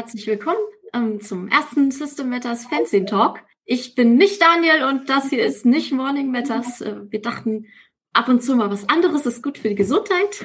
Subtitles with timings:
[0.00, 0.56] herzlich willkommen
[0.94, 3.40] ähm, zum ersten System Matters Fancy Talk.
[3.66, 6.80] Ich bin nicht Daniel und das hier ist nicht Morning Matters.
[6.80, 7.66] Äh, wir dachten,
[8.14, 10.42] ab und zu mal was anderes ist gut für die Gesundheit.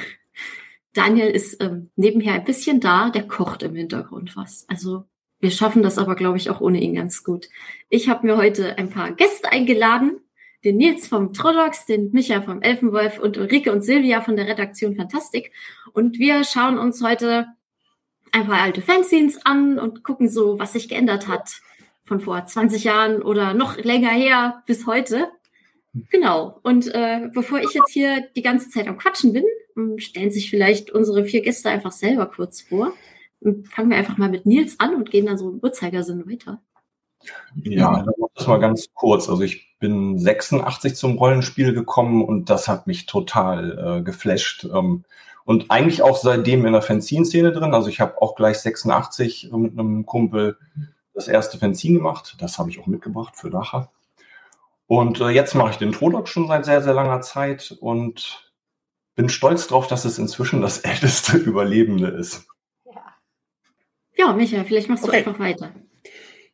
[0.91, 4.65] Daniel ist ähm, nebenher ein bisschen da, der kocht im Hintergrund was.
[4.67, 5.05] Also
[5.39, 7.47] wir schaffen das aber, glaube ich, auch ohne ihn ganz gut.
[7.87, 10.19] Ich habe mir heute ein paar Gäste eingeladen.
[10.65, 14.97] Den Nils vom Trodox, den Micha vom Elfenwolf und Ulrike und Silvia von der Redaktion
[14.97, 15.53] Fantastik.
[15.93, 17.47] Und wir schauen uns heute
[18.35, 21.61] ein paar alte Fanzines an und gucken so, was sich geändert hat
[22.03, 25.29] von vor 20 Jahren oder noch länger her bis heute.
[26.11, 26.59] Genau.
[26.61, 29.45] Und äh, bevor ich jetzt hier die ganze Zeit am Quatschen bin,
[29.77, 32.91] ähm, stellen sich vielleicht unsere vier Gäste einfach selber kurz vor.
[33.39, 36.61] Und fangen wir einfach mal mit Nils an und gehen dann so im Uhrzeigersinn weiter.
[37.63, 39.29] Ja, dann mach das mal ganz kurz.
[39.29, 44.65] Also ich bin 86 zum Rollenspiel gekommen und das hat mich total äh, geflasht.
[44.65, 45.05] Ähm,
[45.45, 47.73] und eigentlich auch seitdem in der Fanzine-Szene drin.
[47.73, 50.57] Also ich habe auch gleich 86 mit einem Kumpel
[51.13, 52.35] das erste Fanzin gemacht.
[52.39, 53.91] Das habe ich auch mitgebracht für nachher.
[54.87, 58.51] Und äh, jetzt mache ich den Trodoc schon seit sehr, sehr langer Zeit und
[59.15, 62.47] bin stolz drauf, dass es inzwischen das älteste Überlebende ist.
[62.83, 63.03] Ja,
[64.15, 65.17] ja Michael, vielleicht machst du okay.
[65.17, 65.71] einfach weiter.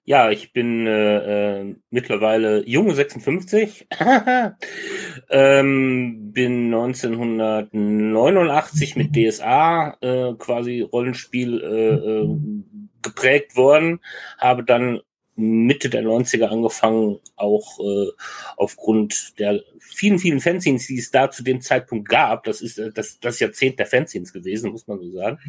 [0.04, 3.88] Ja, ich bin äh, äh, mittlerweile junge 56,
[5.30, 12.28] ähm, bin 1989 mit DSA äh, quasi Rollenspiel äh, äh,
[13.04, 14.00] geprägt worden,
[14.40, 15.02] habe dann
[15.36, 18.08] Mitte der 90er angefangen, auch äh,
[18.58, 19.62] aufgrund der
[19.94, 23.40] vielen, vielen Fanzines, die es da zu dem Zeitpunkt gab, das ist äh, das, das
[23.40, 25.40] Jahrzehnt der Fanzines gewesen, muss man so sagen,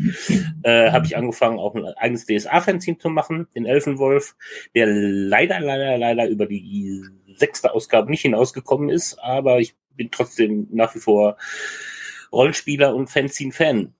[0.62, 4.36] äh, habe ich angefangen, auch ein eigenes DSA-Fanzine zu machen, den Elfenwolf,
[4.74, 7.02] der leider, leider, leider über die
[7.36, 11.36] sechste Ausgabe nicht hinausgekommen ist, aber ich bin trotzdem nach wie vor
[12.32, 13.94] Rollenspieler und Fanzine-Fan.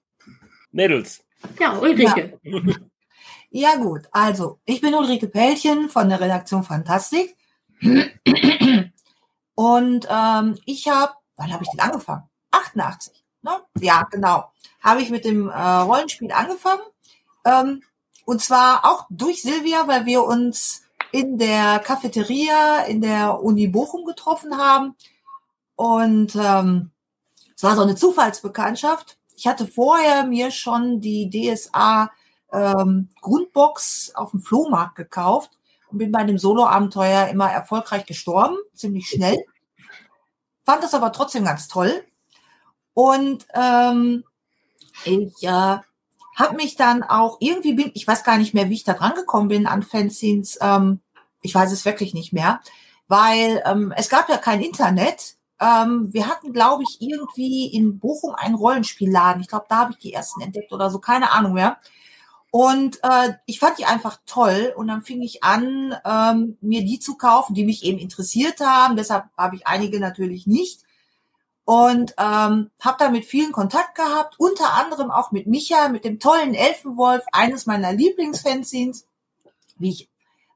[0.72, 1.25] Mädels.
[1.60, 2.38] Ja, Ulrike.
[2.42, 2.60] Ja.
[3.50, 7.36] ja gut, also ich bin Ulrike Pellchen von der Redaktion Fantastik.
[9.54, 12.24] Und ähm, ich habe, wann habe ich denn angefangen?
[12.50, 13.24] 88.
[13.42, 13.50] Ne?
[13.80, 14.50] Ja, genau.
[14.80, 16.82] Habe ich mit dem äh, Rollenspiel angefangen.
[17.44, 17.82] Ähm,
[18.24, 24.04] und zwar auch durch Silvia, weil wir uns in der Cafeteria in der Uni Bochum
[24.04, 24.96] getroffen haben.
[25.76, 26.90] Und ähm,
[27.54, 29.19] es war so eine Zufallsbekanntschaft.
[29.36, 32.10] Ich hatte vorher mir schon die DSA
[32.52, 35.58] ähm, Grundbox auf dem Flohmarkt gekauft
[35.92, 39.38] bin bei dem Solo-Abenteuer immer erfolgreich gestorben, ziemlich schnell.
[40.64, 42.04] Fand das aber trotzdem ganz toll.
[42.94, 44.25] Und ähm,
[45.04, 45.48] ich äh,
[46.36, 49.14] habe mich dann auch irgendwie bin, ich weiß gar nicht mehr, wie ich da dran
[49.14, 50.58] gekommen bin an Fanzines.
[50.60, 51.00] Ähm,
[51.42, 52.60] ich weiß es wirklich nicht mehr,
[53.08, 55.36] weil ähm, es gab ja kein Internet.
[55.60, 59.42] Ähm, wir hatten, glaube ich, irgendwie in Bochum einen Rollenspielladen.
[59.42, 61.78] Ich glaube, da habe ich die ersten entdeckt oder so, keine Ahnung mehr.
[62.54, 67.00] Und äh, ich fand die einfach toll und dann fing ich an, ähm, mir die
[67.00, 68.94] zu kaufen, die mich eben interessiert haben.
[68.94, 70.82] Deshalb habe ich einige natürlich nicht.
[71.64, 76.20] Und ähm, habe da mit vielen Kontakt gehabt, unter anderem auch mit Micha, mit dem
[76.20, 79.06] tollen Elfenwolf, eines meiner Lieblingsfanzines,
[79.78, 80.10] wie ich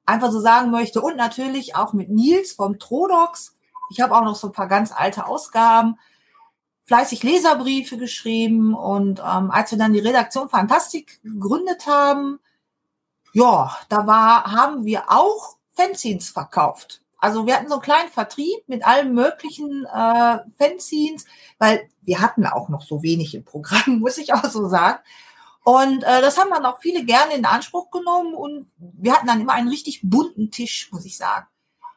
[0.04, 1.00] einfach so sagen möchte.
[1.00, 3.54] Und natürlich auch mit Nils vom Trodox.
[3.88, 5.98] Ich habe auch noch so ein paar ganz alte Ausgaben
[6.86, 12.38] fleißig Leserbriefe geschrieben und ähm, als wir dann die Redaktion Fantastik gegründet haben,
[13.32, 17.02] ja, da war, haben wir auch Fanzines verkauft.
[17.18, 21.24] Also wir hatten so einen kleinen Vertrieb mit allen möglichen äh, Fanzines,
[21.58, 25.00] weil wir hatten auch noch so wenig im Programm, muss ich auch so sagen.
[25.64, 29.40] Und äh, das haben dann auch viele gerne in Anspruch genommen und wir hatten dann
[29.40, 31.46] immer einen richtig bunten Tisch, muss ich sagen.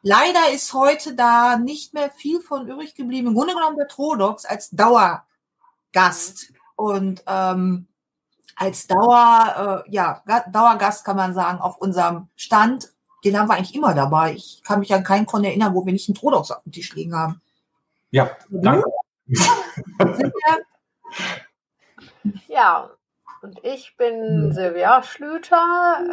[0.02, 3.28] Leider ist heute da nicht mehr viel von übrig geblieben.
[3.28, 6.54] Im Grunde genommen der Trodox als Dauergast.
[6.76, 7.88] Und ähm,
[8.56, 12.90] als Dauer, äh, ja, Dauergast kann man sagen, auf unserem Stand,
[13.24, 14.34] den haben wir eigentlich immer dabei.
[14.34, 16.94] Ich kann mich an keinen Kon erinnern, wo wir nicht einen Trodox auf dem Tisch
[16.94, 17.42] liegen haben.
[18.12, 18.90] Ja, danke.
[22.48, 22.90] ja,
[23.42, 24.52] und ich bin hm.
[24.52, 25.62] Silvia Schlüter.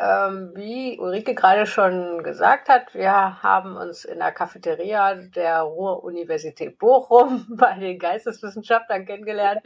[0.01, 6.79] Ähm, wie Ulrike gerade schon gesagt hat, wir haben uns in der Cafeteria der Ruhr-Universität
[6.79, 9.63] Bochum bei den Geisteswissenschaftlern kennengelernt.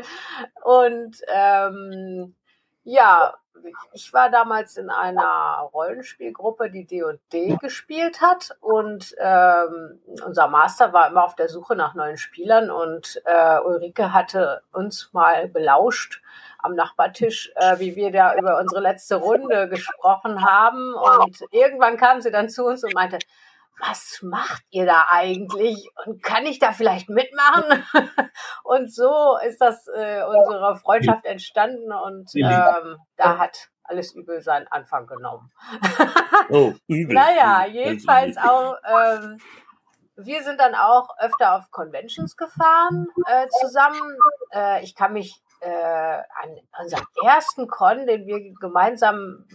[0.65, 2.35] Und ähm,
[2.91, 3.35] ja,
[3.93, 11.09] ich war damals in einer Rollenspielgruppe, die D&D gespielt hat und ähm, unser Master war
[11.09, 16.23] immer auf der Suche nach neuen Spielern und äh, Ulrike hatte uns mal belauscht
[16.59, 22.21] am Nachbartisch, äh, wie wir da über unsere letzte Runde gesprochen haben und irgendwann kam
[22.21, 23.19] sie dann zu uns und meinte,
[23.81, 25.89] was macht ihr da eigentlich?
[26.05, 27.85] Und kann ich da vielleicht mitmachen?
[28.65, 34.69] und so ist das äh, unsere Freundschaft entstanden und ähm, da hat alles übel seinen
[34.69, 35.51] Anfang genommen.
[36.51, 37.15] oh, übel.
[37.15, 39.39] Naja, jedenfalls auch, ähm,
[40.17, 44.01] wir sind dann auch öfter auf Conventions gefahren äh, zusammen.
[44.53, 49.47] Äh, ich kann mich äh, an unseren ersten Con, den wir gemeinsam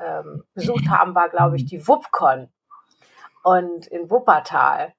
[0.00, 2.50] ähm, besucht haben, war, glaube ich, die WupCon
[3.42, 4.94] und in Wuppertal.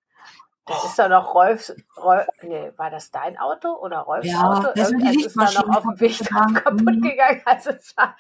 [0.65, 4.68] Da ist da noch Rolfs, Rolf, nee, war das dein Auto oder Rolfs Ja, Auto?
[4.75, 7.01] das Irgendwas ist da noch auf dem Weg drauf kaputt Mhm.
[7.01, 7.41] gegangen.
[7.45, 8.15] Also es war,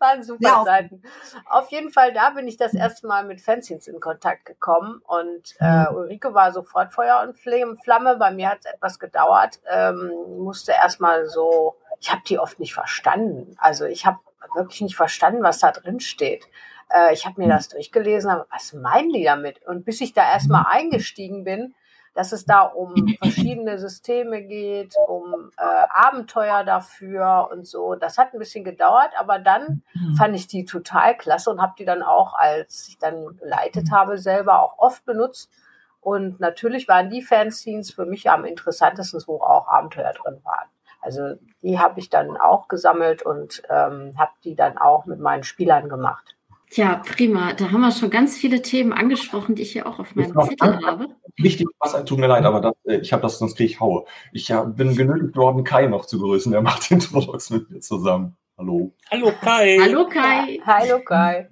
[0.00, 0.64] waren super Ja.
[0.64, 1.00] Zeiten.
[1.48, 5.54] Auf jeden Fall, da bin ich das erste Mal mit Fanzines in Kontakt gekommen und
[5.60, 5.94] äh, Mhm.
[5.96, 8.16] Ulrike war sofort Feuer und Fl- Flamme.
[8.16, 9.60] Bei mir hat es etwas gedauert.
[9.70, 13.54] Ähm, musste erstmal so, ich habe die oft nicht verstanden.
[13.60, 14.18] Also ich habe
[14.56, 16.48] wirklich nicht verstanden, was da drin steht.
[16.92, 19.64] Äh, ich habe mir das durchgelesen, aber was meinen die damit?
[19.66, 21.74] Und bis ich da erstmal eingestiegen bin,
[22.14, 27.94] dass es da um verschiedene Systeme geht, um äh, Abenteuer dafür und so.
[27.94, 30.14] Das hat ein bisschen gedauert, aber dann Mhm.
[30.16, 34.18] fand ich die total klasse und habe die dann auch, als ich dann geleitet habe,
[34.18, 35.50] selber auch oft benutzt.
[36.00, 40.68] Und natürlich waren die Fanzines für mich am interessantesten, wo auch Abenteuer drin waren.
[41.00, 45.42] Also die habe ich dann auch gesammelt und ähm, habe die dann auch mit meinen
[45.44, 46.31] Spielern gemacht.
[46.74, 47.52] Ja, prima.
[47.52, 50.84] Da haben wir schon ganz viele Themen angesprochen, die ich hier auch auf meinem Zettel
[50.84, 51.08] habe.
[51.36, 54.04] Wichtig, was tut mir leid, aber das, äh, ich habe das, sonst kriege ich Haue.
[54.32, 56.50] Ich ja, bin genötigt worden, Kai noch zu grüßen.
[56.50, 58.36] Der macht den Trodox mit mir zusammen.
[58.56, 58.94] Hallo.
[59.10, 59.78] Hallo Kai.
[59.80, 60.60] Hallo Kai.
[60.64, 61.48] Hallo Kai.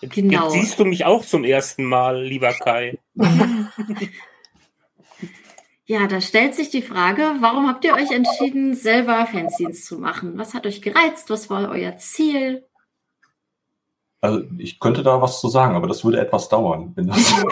[0.00, 0.44] Genau.
[0.44, 2.98] jetzt siehst du mich auch zum ersten Mal, lieber Kai.
[5.90, 10.36] Ja, da stellt sich die Frage, warum habt ihr euch entschieden, selber Fanzines zu machen?
[10.36, 11.30] Was hat euch gereizt?
[11.30, 12.68] Was war euer Ziel?
[14.20, 16.92] Also ich könnte da was zu sagen, aber das würde etwas dauern.
[16.96, 17.34] Wenn das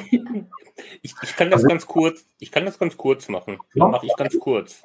[1.03, 3.59] Ich, ich kann das Also- ganz kurz, ich kann das ganz kurz machen.
[3.75, 3.89] Ja.
[3.89, 4.83] Mache ich ganz kurz.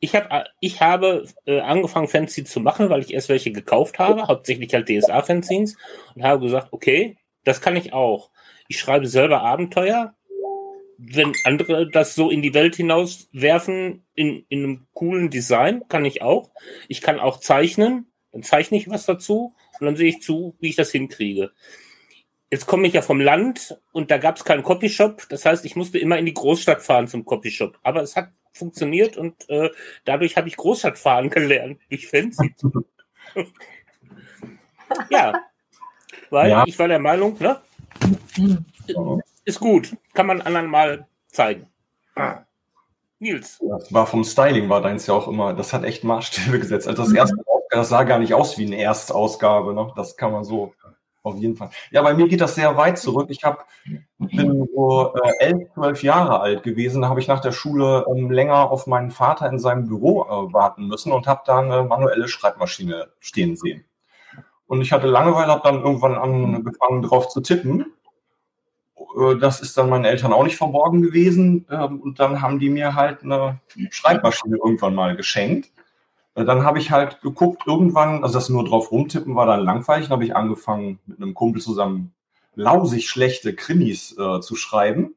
[0.00, 0.28] Ich, hab,
[0.60, 4.88] ich habe äh, angefangen, Fanzines zu machen, weil ich erst welche gekauft habe, hauptsächlich halt
[4.88, 5.76] DSA-Fanzines,
[6.14, 8.30] und habe gesagt, okay, das kann ich auch.
[8.68, 10.14] Ich schreibe selber Abenteuer.
[10.98, 16.04] Wenn andere das so in die Welt hinaus werfen, in, in einem coolen Design, kann
[16.04, 16.50] ich auch.
[16.88, 20.68] Ich kann auch zeichnen, dann zeichne ich was dazu und dann sehe ich zu, wie
[20.70, 21.52] ich das hinkriege.
[22.50, 25.28] Jetzt komme ich ja vom Land und da gab es keinen Copyshop.
[25.28, 27.78] Das heißt, ich musste immer in die Großstadt fahren zum Copyshop.
[27.82, 29.70] Aber es hat funktioniert und äh,
[30.04, 32.54] dadurch habe ich Großstadtfahren gelernt durch Fancy.
[35.10, 35.32] ja,
[36.30, 36.64] weil Ja.
[36.66, 37.60] ich war der Meinung, ne,
[39.44, 41.66] ist gut, kann man anderen mal zeigen.
[43.20, 46.86] Nils, Das war vom Styling, war deins ja auch immer, das hat echt Maßstäbe gesetzt.
[46.88, 49.92] Also das erste Ausgabe, das sah gar nicht aus wie eine Erstausgabe, ne?
[49.96, 50.74] Das kann man so
[51.22, 51.70] auf jeden Fall.
[51.90, 53.26] Ja, bei mir geht das sehr weit zurück.
[53.30, 53.66] Ich hab,
[54.18, 57.02] bin so äh, elf, zwölf Jahre alt gewesen.
[57.02, 60.52] Da habe ich nach der Schule ähm, länger auf meinen Vater in seinem Büro äh,
[60.52, 63.84] warten müssen und habe da eine manuelle Schreibmaschine stehen sehen.
[64.66, 67.92] Und ich hatte Langeweile, habe dann irgendwann angefangen drauf zu tippen.
[68.96, 71.66] Äh, Das ist dann meinen Eltern auch nicht verborgen gewesen.
[71.70, 73.60] Ähm, Und dann haben die mir halt eine
[73.90, 75.70] Schreibmaschine irgendwann mal geschenkt.
[76.44, 80.06] Dann habe ich halt geguckt, irgendwann, also das nur drauf rumtippen war dann langweilig.
[80.06, 82.12] Dann habe ich angefangen, mit einem Kumpel zusammen
[82.54, 85.14] lausig schlechte Krimis äh, zu schreiben.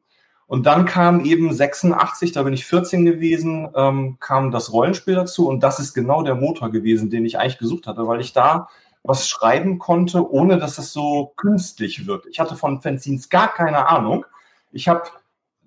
[0.48, 5.48] Und dann kam eben 86, da bin ich 14 gewesen, ähm, kam das Rollenspiel dazu.
[5.48, 8.68] Und das ist genau der Motor gewesen, den ich eigentlich gesucht hatte, weil ich da
[9.04, 12.28] was schreiben konnte, ohne dass es so künstlich wirkt.
[12.28, 14.26] Ich hatte von Fanzines gar keine Ahnung.
[14.72, 15.04] Ich habe,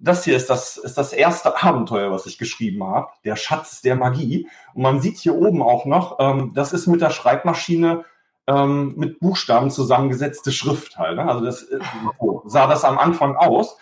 [0.00, 3.96] das hier ist das, ist das erste Abenteuer, was ich geschrieben habe, der Schatz der
[3.96, 4.48] Magie.
[4.74, 8.04] Und man sieht hier oben auch noch, ähm, das ist mit der Schreibmaschine
[8.46, 11.16] ähm, mit Buchstaben zusammengesetzte Schrift halt.
[11.16, 11.26] Ne?
[11.26, 11.78] Also das äh,
[12.20, 13.78] so sah das am Anfang aus.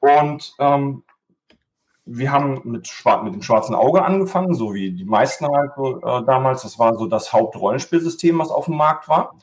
[0.00, 1.02] Und ähm,
[2.04, 2.86] wir haben mit,
[3.22, 6.62] mit dem schwarzen Auge angefangen, so wie die meisten halt äh, damals.
[6.62, 9.36] Das war so das Hauptrollenspielsystem, was auf dem Markt war.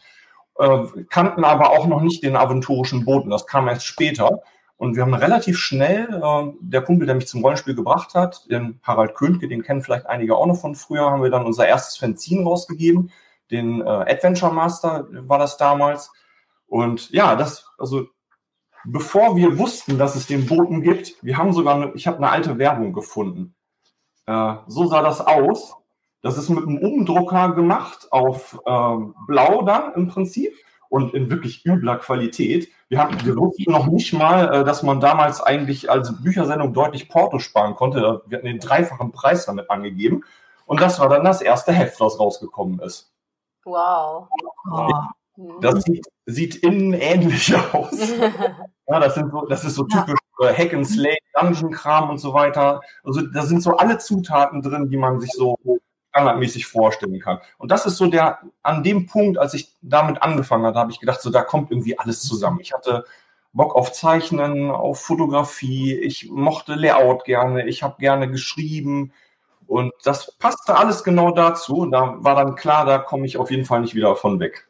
[0.59, 3.31] Äh, kannten aber auch noch nicht den aventurischen Boten.
[3.31, 4.41] Das kam erst später.
[4.81, 8.79] Und wir haben relativ schnell, äh, der Kumpel, der mich zum Rollenspiel gebracht hat, den
[8.81, 11.97] Harald Könke, den kennen vielleicht einige auch noch von früher, haben wir dann unser erstes
[11.97, 13.11] Fanzine rausgegeben.
[13.51, 16.11] Den äh, Adventure Master war das damals.
[16.65, 18.07] Und ja, das, also
[18.83, 22.31] bevor wir wussten, dass es den Boten gibt, wir haben sogar, eine, ich habe eine
[22.31, 23.53] alte Werbung gefunden.
[24.25, 25.75] Äh, so sah das aus.
[26.23, 30.55] Das ist mit einem Umdrucker gemacht auf ähm, Blau dann im Prinzip
[30.91, 32.67] und in wirklich übler Qualität.
[32.89, 37.07] Wir, haben, wir wussten noch nicht mal, äh, dass man damals eigentlich als Büchersendung deutlich
[37.07, 38.21] Porto sparen konnte.
[38.27, 40.23] Wir hatten den dreifachen Preis damit angegeben.
[40.65, 43.11] Und das war dann das erste Heft, was rausgekommen ist.
[43.63, 44.27] Wow.
[44.69, 44.89] Oh.
[45.37, 45.61] Mhm.
[45.61, 48.11] Das sieht sieht innen ähnlich aus.
[48.87, 52.33] ja, das, sind so, das ist so typisch äh, Hack and Slay, Dungeon-Kram und so
[52.33, 52.81] weiter.
[53.03, 55.57] Also da sind so alle Zutaten drin, die man sich so
[56.11, 57.39] standardmäßig vorstellen kann.
[57.57, 60.99] Und das ist so der, an dem Punkt, als ich damit angefangen habe, habe ich
[60.99, 62.59] gedacht, so da kommt irgendwie alles zusammen.
[62.59, 63.05] Ich hatte
[63.53, 69.13] Bock auf Zeichnen, auf Fotografie, ich mochte Layout gerne, ich habe gerne geschrieben
[69.67, 71.85] und das passte alles genau dazu.
[71.85, 74.67] Da war dann klar, da komme ich auf jeden Fall nicht wieder von weg.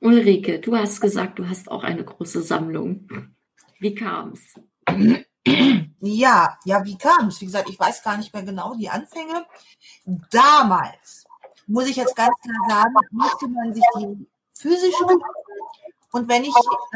[0.00, 3.08] Ulrike, du hast gesagt, du hast auch eine große Sammlung.
[3.80, 4.60] Wie kam es?
[6.04, 7.40] Ja, ja, wie kam es?
[7.40, 9.46] Wie gesagt, ich weiß gar nicht mehr genau die Anfänge.
[10.30, 11.24] Damals,
[11.66, 15.20] muss ich jetzt ganz klar sagen, musste man sich die physischen
[16.10, 16.54] und wenn ich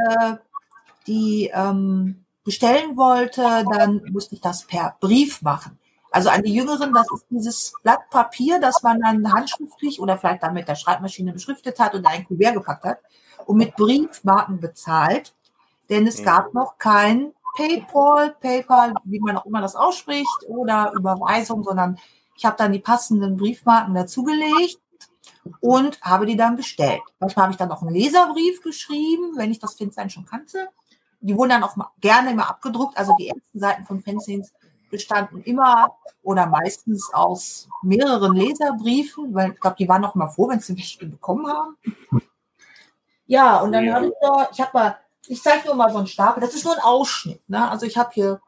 [0.08, 0.36] äh,
[1.06, 5.78] die ähm, bestellen wollte, dann musste ich das per Brief machen.
[6.10, 10.42] Also an die Jüngeren, das ist dieses Blatt Papier, das man dann handschriftlich oder vielleicht
[10.42, 12.98] dann mit der Schreibmaschine beschriftet hat und ein Kuvert gepackt hat
[13.46, 15.34] und mit Briefmarken bezahlt.
[15.88, 21.62] Denn es gab noch kein PayPal, PayPal, wie man auch immer das ausspricht, oder Überweisung,
[21.64, 21.98] sondern
[22.36, 24.78] ich habe dann die passenden Briefmarken dazugelegt
[25.60, 27.02] und habe die dann bestellt.
[27.18, 30.68] Manchmal habe ich dann auch einen Leserbrief geschrieben, wenn ich das Fanzine schon kannte.
[31.20, 32.96] Die wurden dann auch gerne immer abgedruckt.
[32.96, 34.52] Also die ersten Seiten von Fanzines
[34.90, 40.48] bestanden immer oder meistens aus mehreren Leserbriefen, weil ich glaube, die waren noch mal froh,
[40.48, 41.76] wenn sie welche bekommen haben.
[43.26, 43.94] Ja, und dann ja.
[43.94, 44.98] habe ich da, ich habe mal,
[45.28, 47.48] ich zeige nur mal so einen Stapel, das ist nur ein Ausschnitt.
[47.48, 47.70] Ne?
[47.70, 48.40] Also ich habe hier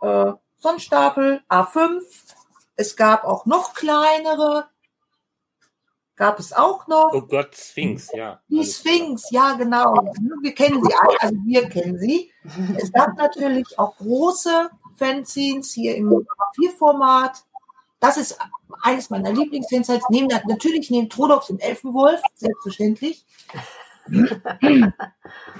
[0.00, 2.02] äh, so einen Stapel A5.
[2.76, 4.68] Es gab auch noch kleinere,
[6.16, 7.10] gab es auch noch.
[7.12, 8.40] Oh Gott, Sphinx, ja.
[8.48, 9.94] Die Sphinx, ja, genau.
[10.42, 12.32] Wir kennen sie alle, also wir kennen sie.
[12.76, 17.44] Es gab natürlich auch große Fanzines hier im A4-Format.
[18.00, 18.38] Das ist
[18.82, 20.04] eines meiner Lieblingsfanzines.
[20.10, 23.24] Neben, natürlich neben Trodox und Elfenwolf, selbstverständlich.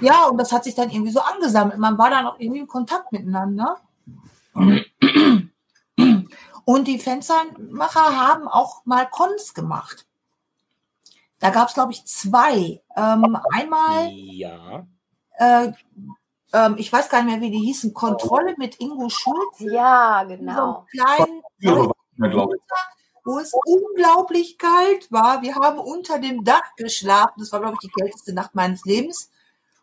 [0.01, 1.77] Ja, und das hat sich dann irgendwie so angesammelt.
[1.77, 3.77] Man war dann auch irgendwie in Kontakt miteinander.
[6.65, 10.05] Und die Fanzine-Macher haben auch mal Cons gemacht.
[11.39, 12.81] Da gab es, glaube ich, zwei.
[12.95, 14.85] Ähm, einmal ja.
[15.37, 15.71] äh,
[16.53, 19.59] ähm, ich weiß gar nicht mehr, wie die hießen, Kontrolle mit Ingo Schulz.
[19.59, 20.85] Ja, genau.
[20.93, 21.91] So einen kleinen,
[23.27, 25.41] wo es unglaublich kalt war.
[25.41, 27.39] Wir haben unter dem Dach geschlafen.
[27.39, 29.29] Das war, glaube ich, die kälteste Nacht meines Lebens.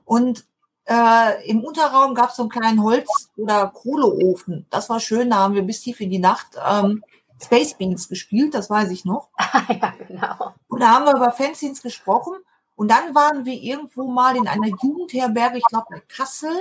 [0.06, 0.46] Und
[0.86, 4.66] äh, im Unterraum gab es so einen kleinen Holz- oder Kohleofen.
[4.70, 5.28] Das war schön.
[5.28, 7.04] Da haben wir bis tief in die Nacht ähm,
[7.42, 8.54] Space Beans gespielt.
[8.54, 9.28] Das weiß ich noch.
[9.68, 10.54] ja, genau.
[10.68, 12.34] Und da haben wir über Fanzines gesprochen.
[12.76, 16.56] Und dann waren wir irgendwo mal in einer Jugendherberge, ich glaube in Kassel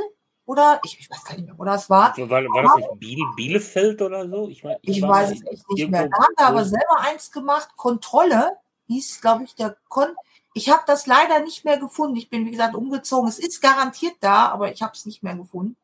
[0.45, 2.17] oder ich, ich, weiß gar nicht mehr, wo das war.
[2.17, 4.50] War, war das nicht Biel, Bielefeld oder so?
[4.50, 6.09] Ich, mein, ich, ich weiß es echt nicht mehr.
[6.09, 8.51] Da haben wir aber selber eins gemacht, Kontrolle
[8.88, 10.09] hieß, glaube ich, der Kon.
[10.53, 12.15] Ich habe das leider nicht mehr gefunden.
[12.17, 13.27] Ich bin, wie gesagt, umgezogen.
[13.27, 15.77] Es ist garantiert da, aber ich habe es nicht mehr gefunden.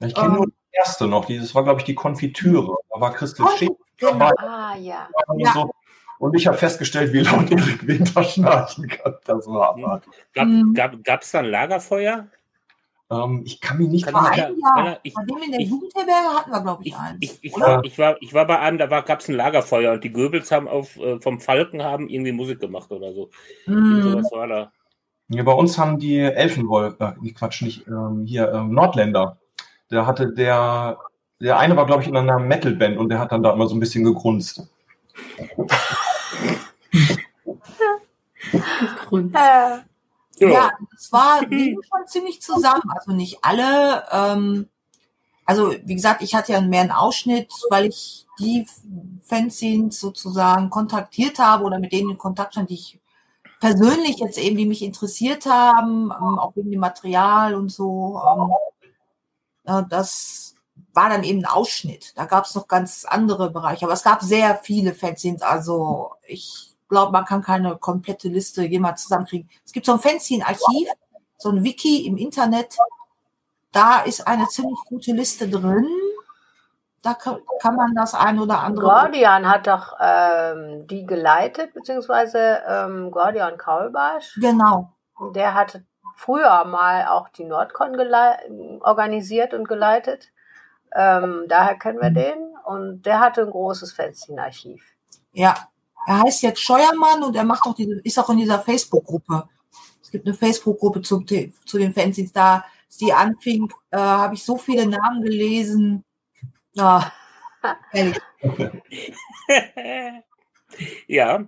[0.00, 1.26] Ich kenne ähm, nur die erste noch.
[1.26, 2.76] Das war, glaube ich, die Konfitüre.
[2.90, 4.30] Da war Christel Schick genau.
[4.38, 5.08] Ah, ja.
[5.36, 5.52] ja.
[5.52, 5.70] So,
[6.18, 9.16] und ich habe festgestellt, wie laut Erik Winter schnarchen kann.
[9.24, 10.02] Das war aber.
[10.32, 12.28] Gab es gab, gab's dann Lagerfeuer?
[13.08, 14.98] Ähm, ich kann mich nicht kann ein Jahr.
[15.02, 17.18] Bei dem in der Jugendherberge hatten wir, glaube ich, ich, eins.
[17.20, 20.02] Ich, ich, war, ich, war, ich war bei einem, da gab es ein Lagerfeuer und
[20.02, 23.30] die Goebbels haben auf, äh, vom Falken haben irgendwie Musik gemacht oder so.
[23.66, 24.02] Mm.
[24.02, 24.72] Sowas war da.
[25.28, 29.38] Ja, bei uns haben die Elfenwolf, äh, Quatsch, nicht, ähm, hier, ähm, Nordländer.
[29.90, 30.98] Der hatte der,
[31.40, 33.76] der eine war, glaube ich, in einer Metalband und der hat dann da immer so
[33.76, 34.68] ein bisschen gegrunzt.
[39.32, 39.78] äh,
[40.38, 42.90] ja, das war schon ziemlich zusammen.
[42.90, 44.04] Also nicht alle.
[44.10, 44.68] Ähm,
[45.44, 48.66] also wie gesagt, ich hatte ja mehr einen Ausschnitt, weil ich die
[49.22, 53.00] Fanzines sozusagen kontaktiert habe oder mit denen in Kontakt stand, die ich
[53.60, 58.20] persönlich jetzt eben, die mich interessiert haben, ähm, auch wegen dem Material und so.
[58.26, 58.52] Ähm,
[59.64, 60.54] äh, das
[60.92, 62.12] war dann eben ein Ausschnitt.
[62.16, 65.42] Da gab es noch ganz andere Bereiche, aber es gab sehr viele Fanzines.
[65.42, 69.48] Also ich glaube, man kann keine komplette Liste jemals zusammenkriegen.
[69.64, 70.88] Es gibt so ein Fanzine-Archiv,
[71.38, 72.76] so ein Wiki im Internet.
[73.72, 75.86] Da ist eine ziemlich gute Liste drin.
[77.02, 78.86] Da kann man das ein oder andere.
[78.86, 84.34] Gordian hat doch ähm, die geleitet, beziehungsweise ähm, Gordian Kaulbarsch.
[84.40, 84.92] Genau.
[85.34, 85.84] Der hatte
[86.16, 87.94] früher mal auch die Nordcon
[88.80, 90.32] organisiert und geleitet.
[90.94, 92.56] Ähm, daher kennen wir den.
[92.64, 94.82] Und der hatte ein großes Fanzine-Archiv.
[95.32, 95.68] Ja,
[96.06, 99.48] er heißt jetzt Scheuermann und er macht auch diese, ist auch in dieser Facebook-Gruppe.
[100.02, 102.32] Es gibt eine Facebook-Gruppe zu, zu den Fanzines.
[102.32, 102.64] Da,
[103.00, 106.04] die anfing, äh, habe ich so viele Namen gelesen.
[106.74, 107.12] Ja,
[111.06, 111.46] ja.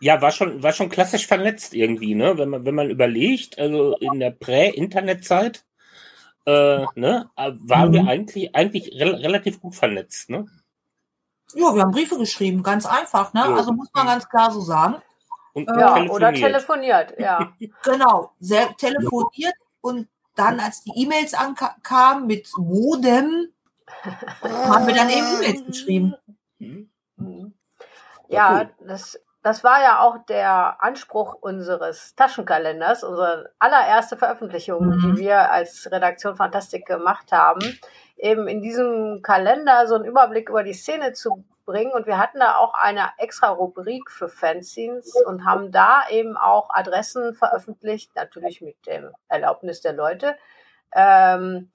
[0.00, 2.38] Ja, war schon, war schon klassisch vernetzt irgendwie, ne?
[2.38, 5.64] Wenn man, wenn man überlegt, also in der Prä-Internet-Zeit,
[6.46, 7.92] äh, ne, waren mhm.
[7.92, 10.46] wir eigentlich, eigentlich re relativ gut vernetzt, ne?
[11.54, 13.40] Ja, wir haben Briefe geschrieben, ganz einfach, ne?
[13.40, 13.54] Ja.
[13.54, 14.96] Also muss man ganz klar so sagen.
[15.54, 16.10] Und äh, ja, telefoniert.
[16.10, 17.52] oder telefoniert, ja.
[17.82, 23.48] genau, sehr telefoniert und dann, als die E-Mails ankamen mit Modem,
[24.42, 26.14] haben wir dann eben E-Mails geschrieben.
[28.28, 35.00] Ja, das, das war ja auch der Anspruch unseres Taschenkalenders, unsere allererste Veröffentlichung, mhm.
[35.00, 37.78] die wir als Redaktion Fantastik gemacht haben,
[38.16, 41.92] eben in diesem Kalender so einen Überblick über die Szene zu bringen.
[41.92, 46.70] Und wir hatten da auch eine extra Rubrik für Fanzines und haben da eben auch
[46.70, 50.36] Adressen veröffentlicht, natürlich mit dem Erlaubnis der Leute,
[50.92, 51.70] ähm,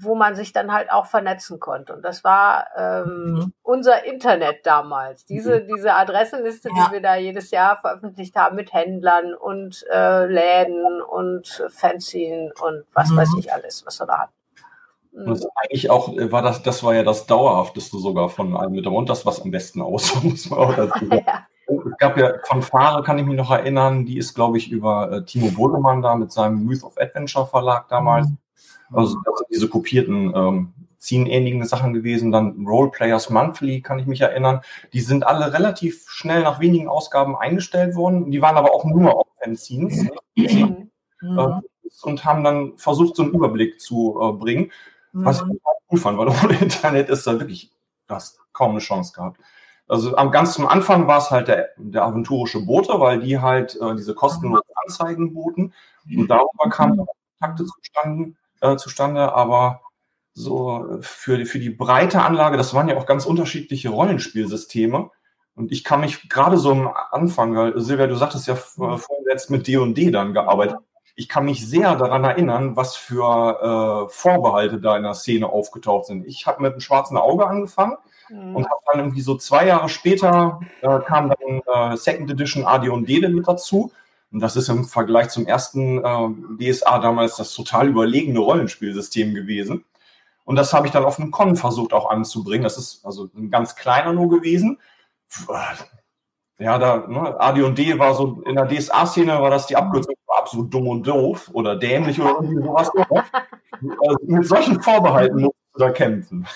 [0.00, 1.94] wo man sich dann halt auch vernetzen konnte.
[1.94, 3.52] Und das war ähm, mhm.
[3.62, 5.24] unser Internet damals.
[5.24, 5.74] Diese, mhm.
[5.74, 6.86] diese Adressenliste, ja.
[6.86, 12.84] die wir da jedes Jahr veröffentlicht haben mit Händlern und äh, Läden und Fanzine und
[12.92, 13.16] was mhm.
[13.16, 14.32] weiß ich alles, was wir da hatten.
[15.12, 18.72] Und das eigentlich auch äh, war das, das war ja das dauerhafteste sogar von allem
[18.72, 21.24] mit und das, was am besten aussah, muss man auch dazu sagen.
[21.26, 21.46] ja.
[21.70, 25.12] Es gab ja von Fahre, kann ich mich noch erinnern, die ist, glaube ich, über
[25.12, 28.28] äh, Timo Bodemann da mit seinem Youth of Adventure Verlag damals.
[28.28, 28.38] Mhm.
[28.92, 32.32] Also das sind diese kopierten ähm, Ziehen-ähnlichen Sachen gewesen.
[32.32, 34.60] Dann Roleplayers Monthly, kann ich mich erinnern.
[34.92, 38.30] Die sind alle relativ schnell nach wenigen Ausgaben eingestellt worden.
[38.30, 40.06] Die waren aber auch nur auf Fanzines.
[40.36, 40.90] Mhm.
[41.22, 41.60] Äh,
[42.02, 44.70] und haben dann versucht, so einen Überblick zu äh, bringen.
[45.12, 45.52] Was mhm.
[45.52, 47.72] ich cool fand, weil ohne Internet ist da wirklich,
[48.06, 49.40] du hast kaum eine Chance gehabt.
[49.88, 53.78] Also am ganz zum Anfang war es halt der, der aventurische Bote, weil die halt
[53.80, 55.72] äh, diese kostenlosen Anzeigen boten.
[56.14, 57.06] Und darüber kamen
[57.38, 59.32] Kontakte zustande, äh, zustande.
[59.32, 59.82] Aber
[60.34, 65.10] so für, für die breite Anlage, das waren ja auch ganz unterschiedliche Rollenspielsysteme.
[65.54, 69.50] Und ich kann mich gerade so am Anfang, weil Silvia, du sagtest ja vorhin jetzt
[69.50, 70.78] mit D&D dann gearbeitet
[71.18, 76.06] ich kann mich sehr daran erinnern, was für äh, Vorbehalte da in der Szene aufgetaucht
[76.06, 76.24] sind.
[76.24, 77.96] Ich habe mit einem schwarzen Auge angefangen
[78.28, 78.54] mhm.
[78.54, 83.28] und habe dann irgendwie so zwei Jahre später äh, kam dann äh, Second Edition AD&D
[83.30, 83.90] mit dazu.
[84.30, 89.84] Und das ist im Vergleich zum ersten äh, DSA damals das total überlegene Rollenspielsystem gewesen.
[90.44, 92.64] Und das habe ich dann auf einem Con versucht auch anzubringen.
[92.64, 94.78] Das ist also ein ganz kleiner nur gewesen
[96.58, 100.72] ja, da, ne, AD&D war so, in der DSA-Szene war das die Abkürzung war absolut
[100.72, 102.90] dumm und doof oder dämlich oder irgendwie sowas.
[102.90, 106.46] also mit solchen Vorbehalten musst du da kämpfen.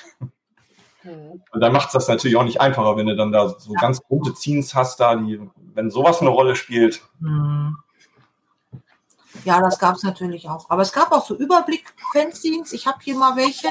[1.04, 1.42] Mhm.
[1.52, 4.00] Und dann macht es das natürlich auch nicht einfacher, wenn du dann da so ganz
[4.00, 5.40] bunte Scenes hast, da, die,
[5.74, 7.02] wenn sowas eine Rolle spielt.
[7.20, 7.76] Mhm.
[9.44, 10.68] Ja, das gab es natürlich auch.
[10.70, 12.72] Aber es gab auch so Überblick-Fanzines.
[12.72, 13.68] Ich habe hier mal welche.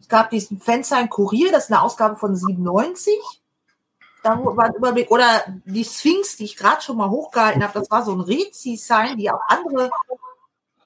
[0.00, 3.40] Es gab diesen Fanzine Kurier, das ist eine Ausgabe von 97
[4.22, 5.10] da war ein Überblick.
[5.10, 9.16] Oder die Sphinx, die ich gerade schon mal hochgehalten habe, das war so ein Rezi-Sign,
[9.16, 9.90] die auch andere.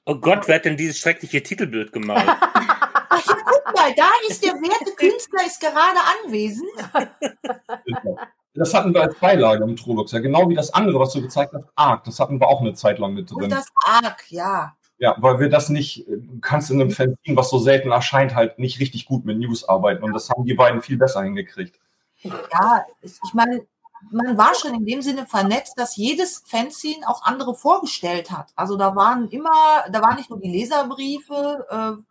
[0.05, 2.27] Oh Gott, wer hat denn dieses schreckliche Titelbild gemalt?
[3.09, 6.69] Ach ja, guck mal, da ist der werte Künstler ist gerade anwesend.
[8.55, 11.53] Das hatten wir als Beilage im Trobux, ja, genau wie das andere, was du gezeigt
[11.53, 12.05] hast, Arc.
[12.05, 13.43] Das hatten wir auch eine Zeit lang mit drin.
[13.43, 14.75] Und das Arc, ja.
[14.97, 18.59] Ja, weil wir das nicht, du kannst in einem Fanzine, was so selten erscheint, halt
[18.59, 20.03] nicht richtig gut mit News arbeiten.
[20.03, 21.77] Und das haben die beiden viel besser hingekriegt.
[22.23, 23.65] Ja, ich meine,
[24.11, 28.53] man war schon in dem Sinne vernetzt, dass jedes Fanzine auch andere vorgestellt hat.
[28.55, 32.01] Also da waren immer, da waren nicht nur die Leserbriefe äh,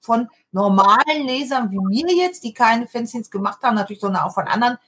[0.00, 4.48] von normalen Lesern wie mir jetzt, die keine Fanzines gemacht haben, natürlich, sondern auch von
[4.48, 4.78] anderen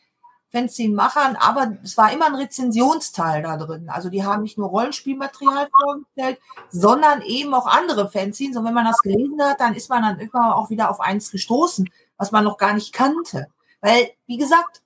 [0.52, 3.88] Fanzine-Machern, aber es war immer ein Rezensionsteil da drin.
[3.88, 8.56] Also die haben nicht nur Rollenspielmaterial vorgestellt, sondern eben auch andere Fanzines.
[8.56, 11.30] Und wenn man das gelesen hat, dann ist man dann immer auch wieder auf eins
[11.30, 13.46] gestoßen, was man noch gar nicht kannte.
[13.80, 14.82] Weil, wie gesagt,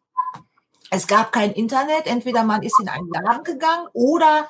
[0.91, 2.07] es gab kein Internet.
[2.07, 4.49] Entweder man ist in einen Laden gegangen oder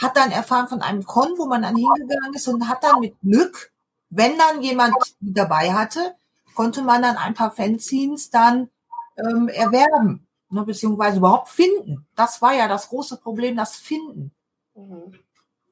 [0.00, 3.14] hat dann erfahren von einem Con, wo man dann hingegangen ist und hat dann mit
[3.20, 3.72] Glück,
[4.10, 6.14] wenn dann jemand dabei hatte,
[6.54, 8.70] konnte man dann ein paar Fanzines dann
[9.16, 12.06] ähm, erwerben, ne, beziehungsweise überhaupt finden.
[12.14, 14.32] Das war ja das große Problem, das Finden.
[14.74, 15.14] Mhm.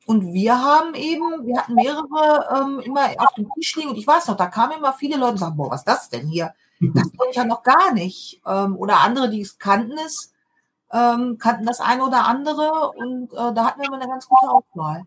[0.06, 4.06] Und wir haben eben, wir hatten mehrere ähm, immer auf dem Tisch liegen und ich
[4.06, 6.52] weiß noch, da kamen immer viele Leute und sagen, boah, was ist das denn hier?
[6.80, 8.42] Das kenne ich ja noch gar nicht.
[8.46, 10.34] Ähm, oder andere, die es kannten es,
[10.92, 14.50] ähm, kannten das eine oder andere und äh, da hatten wir immer eine ganz gute
[14.50, 15.04] Auswahl.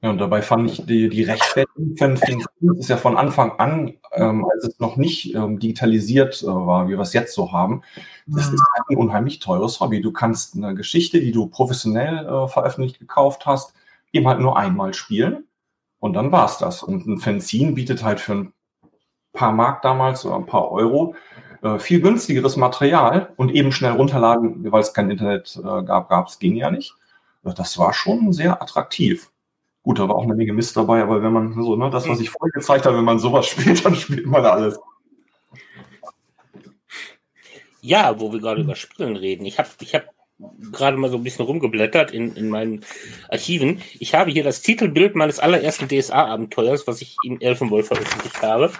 [0.00, 4.64] Ja, und dabei fand ich die, die Rechtfertigung ist ja von Anfang an, ähm, als
[4.64, 7.82] es noch nicht ähm, digitalisiert äh, war, wie wir es jetzt so haben,
[8.26, 10.00] das ist halt ein unheimlich teures Hobby.
[10.00, 13.74] Du kannst eine Geschichte, die du professionell äh, veröffentlicht gekauft hast,
[14.12, 15.44] eben halt nur einmal spielen
[15.98, 16.82] und dann war's das.
[16.82, 18.52] Und ein Fanzine bietet halt für ein
[19.32, 21.14] paar Mark damals oder ein paar Euro
[21.62, 26.28] äh, viel günstigeres Material und eben schnell runterladen, weil es kein Internet äh, gab, gab
[26.28, 26.94] es, ging ja nicht.
[27.44, 29.30] Äh, das war schon sehr attraktiv.
[29.84, 32.18] Gut, da war auch eine Menge Mist dabei, aber wenn man so, ne, das, was
[32.18, 34.80] ich vorher gezeigt habe, wenn man sowas spielt, dann spielt man alles.
[37.82, 39.44] Ja, wo wir gerade über Spielen reden.
[39.44, 40.06] Ich habe ich hab
[40.72, 42.82] gerade mal so ein bisschen rumgeblättert in, in meinen
[43.28, 43.82] Archiven.
[43.98, 48.72] Ich habe hier das Titelbild meines allerersten DSA-Abenteuers, was ich in Elfenwolf veröffentlicht habe.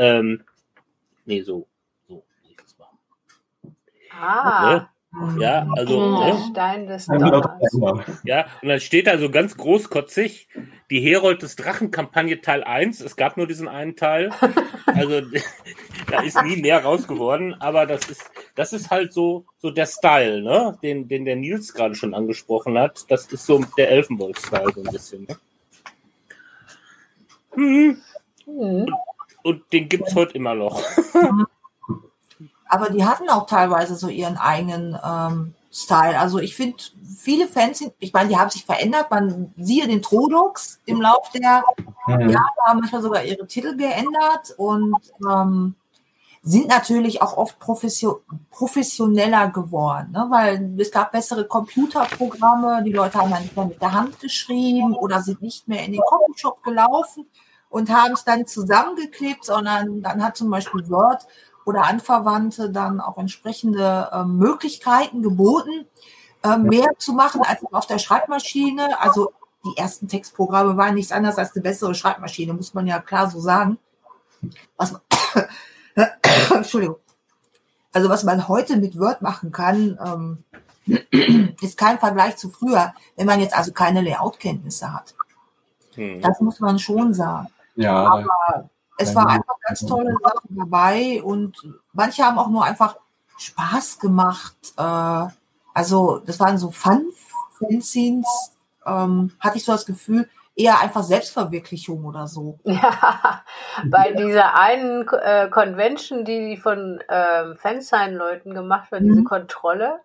[0.00, 0.42] Ähm,
[1.26, 1.68] nee, so.
[2.08, 2.24] so
[4.10, 4.72] Ah.
[4.72, 4.88] Ne?
[5.38, 6.00] Ja, also.
[6.00, 6.24] Oh.
[6.24, 6.44] Ne?
[6.50, 8.20] Stein des Ja, Donners.
[8.22, 10.48] Ja, und dann steht da so ganz großkotzig,
[10.88, 13.00] die Herold des Drachen-Kampagne Teil 1.
[13.00, 14.30] Es gab nur diesen einen Teil.
[14.86, 15.20] Also
[16.10, 19.86] da ist nie mehr raus geworden, aber das ist, das ist halt so, so der
[19.86, 20.78] Style, ne?
[20.82, 23.04] Den, den der Nils gerade schon angesprochen hat.
[23.10, 25.24] Das ist so der Elfenwolf-Style so ein bisschen.
[25.24, 25.36] Ne?
[27.54, 28.02] Hm,
[28.46, 28.86] Hm.
[29.42, 30.80] und den gibt's heute immer noch.
[32.70, 36.18] Aber die hatten auch teilweise so ihren eigenen ähm, Style.
[36.18, 36.76] Also ich finde,
[37.18, 39.10] viele Fans sind, ich meine, die haben sich verändert.
[39.10, 41.64] Man siehe den Trodox im Lauf der
[42.06, 42.30] Mhm.
[42.30, 44.96] Jahre, haben manchmal sogar ihre Titel geändert und
[45.28, 45.74] ähm,
[46.42, 50.26] sind natürlich auch oft professio professioneller geworden, ne?
[50.30, 54.94] weil es gab bessere Computerprogramme, die Leute haben dann nicht mehr mit der Hand geschrieben
[54.94, 57.26] oder sind nicht mehr in den Copyshop gelaufen
[57.68, 61.26] und haben es dann zusammengeklebt, sondern dann hat zum Beispiel Word
[61.70, 65.86] oder Anverwandte dann auch entsprechende äh, Möglichkeiten geboten,
[66.42, 69.00] äh, mehr zu machen als auf der Schreibmaschine.
[69.00, 69.32] Also
[69.64, 73.40] die ersten Textprogramme waren nichts anderes als eine bessere Schreibmaschine, muss man ja klar so
[73.40, 73.78] sagen.
[74.76, 75.02] Was man,
[76.50, 76.96] Entschuldigung.
[77.92, 80.44] Also was man heute mit Word machen kann, ähm,
[81.60, 85.14] ist kein Vergleich zu früher, wenn man jetzt also keine Layout-Kenntnisse hat.
[85.94, 86.20] Hm.
[86.20, 87.48] Das muss man schon sagen.
[87.76, 91.56] Ja, Aber es war einfach ganz tolle Sachen dabei und
[91.92, 92.96] manche haben auch nur einfach
[93.38, 94.56] Spaß gemacht.
[94.76, 95.26] Äh,
[95.74, 98.52] also das waren so Fun-Fanzines,
[98.86, 102.58] ähm, hatte ich so das Gefühl, eher einfach Selbstverwirklichung oder so.
[102.64, 103.42] Ja,
[103.86, 109.24] bei dieser einen äh, Convention, die von ähm, Fansign-Leuten gemacht wird, diese Mhm.
[109.24, 110.00] Kontrolle,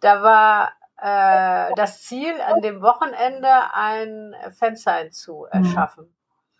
[0.00, 6.14] da war äh, das Ziel, an dem Wochenende ein Fansign zu erschaffen.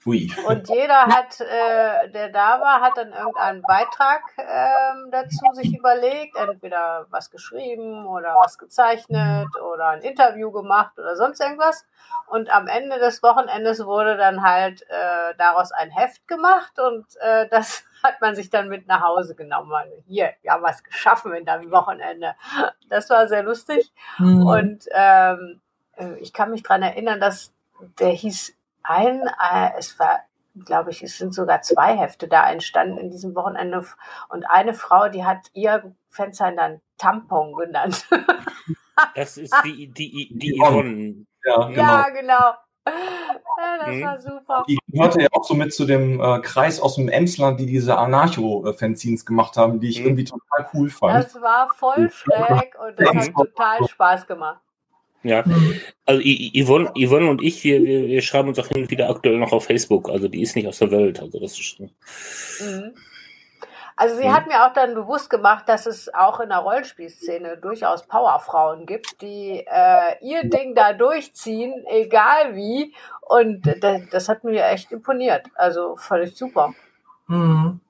[0.04, 0.32] Ui.
[0.46, 6.36] Und jeder hat, äh, der da war, hat dann irgendeinen Beitrag ähm, dazu sich überlegt,
[6.36, 11.86] entweder was geschrieben oder was gezeichnet oder ein Interview gemacht oder sonst irgendwas.
[12.26, 17.48] Und am Ende des Wochenendes wurde dann halt äh, daraus ein Heft gemacht und äh,
[17.48, 19.72] das hat man sich dann mit nach Hause genommen.
[20.06, 22.34] Hier, wir haben was geschaffen in deinem Wochenende.
[22.88, 23.92] Das war sehr lustig.
[24.18, 24.46] Mhm.
[24.46, 25.60] Und ähm,
[25.96, 27.52] äh, ich kann mich dran erinnern, dass
[27.98, 30.20] der hieß ein, äh, es war,
[30.64, 33.84] glaube ich, es sind sogar zwei Hefte da entstanden in diesem Wochenende.
[34.28, 38.06] Und eine Frau, die hat ihr Fansign dann Tampon genannt.
[39.14, 40.82] Das ist die, die, die Yvonne.
[40.82, 41.26] Yvonne.
[41.44, 41.82] Ja, genau.
[41.82, 42.52] ja, genau.
[42.86, 44.02] Ja, das Mhm.
[44.04, 44.64] war super.
[44.68, 47.96] Die gehörte ja auch so mit zu dem äh, Kreis aus dem Emsland, die diese
[47.96, 50.06] Anarcho-Fanzines gemacht haben, die ich Mhm.
[50.06, 51.14] irgendwie total cool fand.
[51.24, 54.60] Das war voll schräg und das hat total Spaß gemacht.
[55.24, 55.44] Ja,
[56.06, 58.90] also I- I- Yvonne, Yvonne und ich, wir, wir, wir schreiben uns auch hin und
[58.90, 60.08] wieder aktuell noch auf Facebook.
[60.10, 61.20] Also die ist nicht aus der Welt.
[61.20, 61.90] Also das ist schon.
[62.60, 62.94] Mhm.
[63.94, 64.32] Also sie Mhm.
[64.32, 69.20] hat mir auch dann bewusst gemacht, dass es auch in der Rollenspielszene durchaus Powerfrauen gibt,
[69.20, 72.94] die äh, ihr Ding da durchziehen, egal wie.
[73.20, 75.46] Und das, das hat mir echt imponiert.
[75.54, 76.74] Also völlig super.
[77.28, 77.80] Mhm.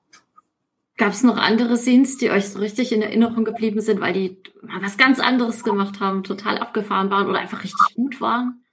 [1.03, 4.41] Gab es noch andere Scenes, die euch so richtig in Erinnerung geblieben sind, weil die
[4.61, 8.63] mal was ganz anderes gemacht haben, total abgefahren waren oder einfach richtig gut waren?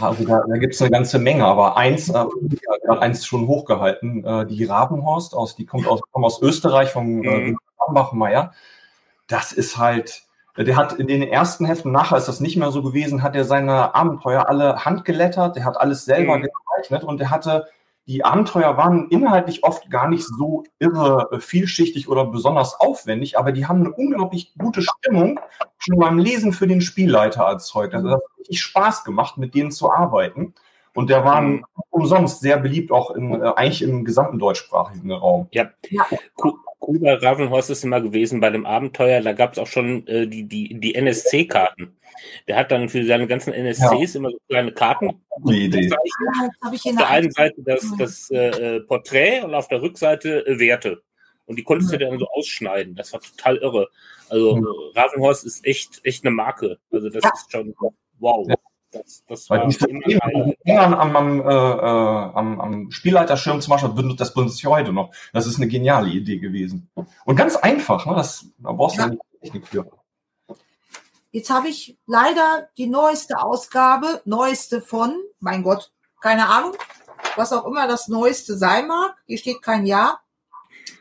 [0.00, 2.24] Also da, da gibt es eine ganze Menge, aber eins, äh,
[2.88, 7.40] eins schon hochgehalten, äh, die Rabenhorst aus, die kommt aus, kommt aus Österreich vom äh,
[7.50, 7.58] Mhm.
[7.92, 8.54] Bachmeier.
[9.26, 10.22] Das ist halt,
[10.56, 13.44] der hat in den ersten Heften, nachher ist das nicht mehr so gewesen, hat er
[13.44, 16.48] seine Abenteuer alle handgelettert, der hat alles selber Mhm.
[16.78, 17.66] gezeichnet und der hatte,
[18.06, 23.66] die Abenteuer waren inhaltlich oft gar nicht so irre vielschichtig oder besonders aufwendig, aber die
[23.66, 25.40] haben eine unglaublich gute Stimmung
[25.78, 27.94] schon beim Lesen für den Spielleiter erzeugt.
[27.94, 30.54] Also das hat richtig Spaß gemacht, mit denen zu arbeiten.
[30.94, 31.64] Und der war Mhm.
[31.90, 35.48] umsonst sehr beliebt, auch in, äh, eigentlich im gesamten deutschsprachigen Raum.
[35.50, 35.70] Ja.
[35.90, 36.06] Ja.
[36.86, 40.78] Ravenhorst ist immer gewesen bei dem Abenteuer, da gab es auch schon äh, die, die,
[40.78, 41.96] die NSC-Karten.
[42.48, 45.88] Der hat dann für seine ganzen NSCs immer so kleine Karten Die Idee.
[45.88, 45.96] Ja,
[46.72, 50.46] ich Auf der eine einen Seite das, das äh, äh, Porträt und auf der Rückseite
[50.46, 51.02] äh, Werte.
[51.46, 52.94] Und die konntest du dann so ausschneiden.
[52.94, 53.88] Das war total irre.
[54.28, 54.66] Also Mhm.
[54.94, 56.78] Ravenhorst ist echt, echt eine Marke.
[56.90, 57.30] Also das Ja.
[57.34, 57.74] ist schon
[58.18, 58.46] wow.
[58.48, 58.54] Ja.
[58.92, 60.04] Das, das Weil diese Themen
[60.78, 65.12] am, am, äh, äh, am, am Spielleiterschirm zum Beispiel, das benutze ich heute noch.
[65.32, 66.88] Das ist eine geniale Idee gewesen.
[67.24, 68.14] Und ganz einfach, ne?
[68.14, 69.90] das, da brauchst du ja nicht Technik für.
[71.34, 76.76] Jetzt habe ich leider die neueste Ausgabe, neueste von, mein Gott, keine Ahnung,
[77.34, 79.16] was auch immer das neueste sein mag.
[79.26, 80.22] Hier steht kein Jahr.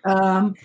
[0.03, 0.55] Ähm,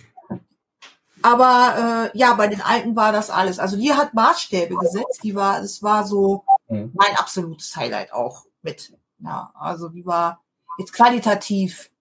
[1.21, 3.59] aber äh, ja, bei den alten war das alles.
[3.59, 5.19] Also die hat Maßstäbe gesetzt.
[5.21, 6.91] Die war, es war so mhm.
[6.95, 8.97] mein absolutes Highlight auch mit.
[9.19, 10.41] Ja, also die war
[10.79, 11.91] jetzt qualitativ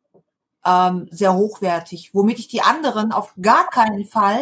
[0.65, 4.41] ähm, sehr hochwertig, womit ich die anderen auf gar keinen Fall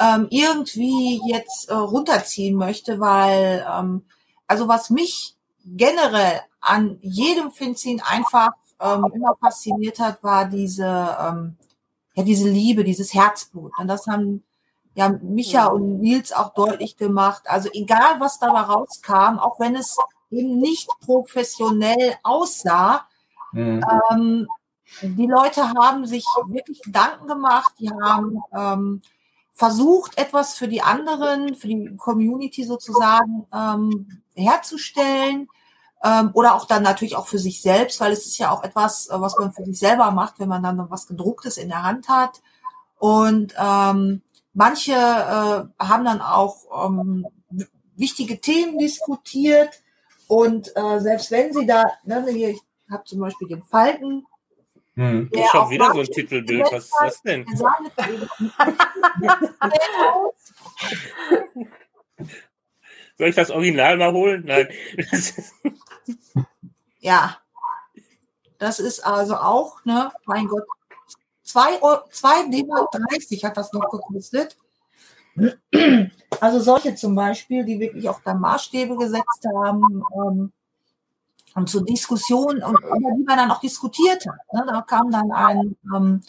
[0.00, 4.02] ähm, irgendwie jetzt äh, runterziehen möchte, weil ähm,
[4.46, 11.56] also was mich generell an jedem Finzin einfach ähm, immer fasziniert hat, war diese ähm,
[12.14, 13.72] ja diese Liebe, dieses Herzblut.
[13.78, 14.42] Und das haben
[14.94, 17.42] ja Micha und Nils auch deutlich gemacht.
[17.44, 19.96] Also egal, was dabei rauskam, auch wenn es
[20.30, 23.06] eben nicht professionell aussah,
[23.52, 23.84] mhm.
[24.10, 24.48] ähm,
[25.02, 29.02] die Leute haben sich wirklich Gedanken gemacht, die haben ähm,
[29.60, 35.48] versucht, etwas für die anderen, für die Community sozusagen ähm, herzustellen
[36.02, 39.10] ähm, oder auch dann natürlich auch für sich selbst, weil es ist ja auch etwas,
[39.10, 42.08] äh, was man für sich selber macht, wenn man dann was gedrucktes in der Hand
[42.08, 42.40] hat.
[42.98, 44.22] Und ähm,
[44.54, 47.26] manche äh, haben dann auch ähm,
[47.96, 49.82] wichtige Themen diskutiert
[50.26, 54.24] und äh, selbst wenn sie da, ne, hier, ich habe zum Beispiel den Falken.
[54.96, 55.30] Hm.
[55.32, 56.66] Das ist schon wieder so ein Titelbild.
[56.72, 57.46] Was ist das denn?
[63.18, 64.44] Soll ich das Original mal holen?
[64.46, 64.68] Nein.
[67.00, 67.36] ja.
[68.58, 70.64] Das ist also auch, ne, mein Gott,
[71.44, 71.78] 2
[72.50, 74.56] D-Mark 30 hat das noch gekostet.
[76.40, 80.52] Also solche zum Beispiel, die wirklich auch da Maßstäbe gesetzt haben ähm,
[81.54, 84.38] und zur Diskussion und über die man dann auch diskutiert hat.
[84.52, 84.64] Ne?
[84.66, 86.20] Da kam dann ein ähm,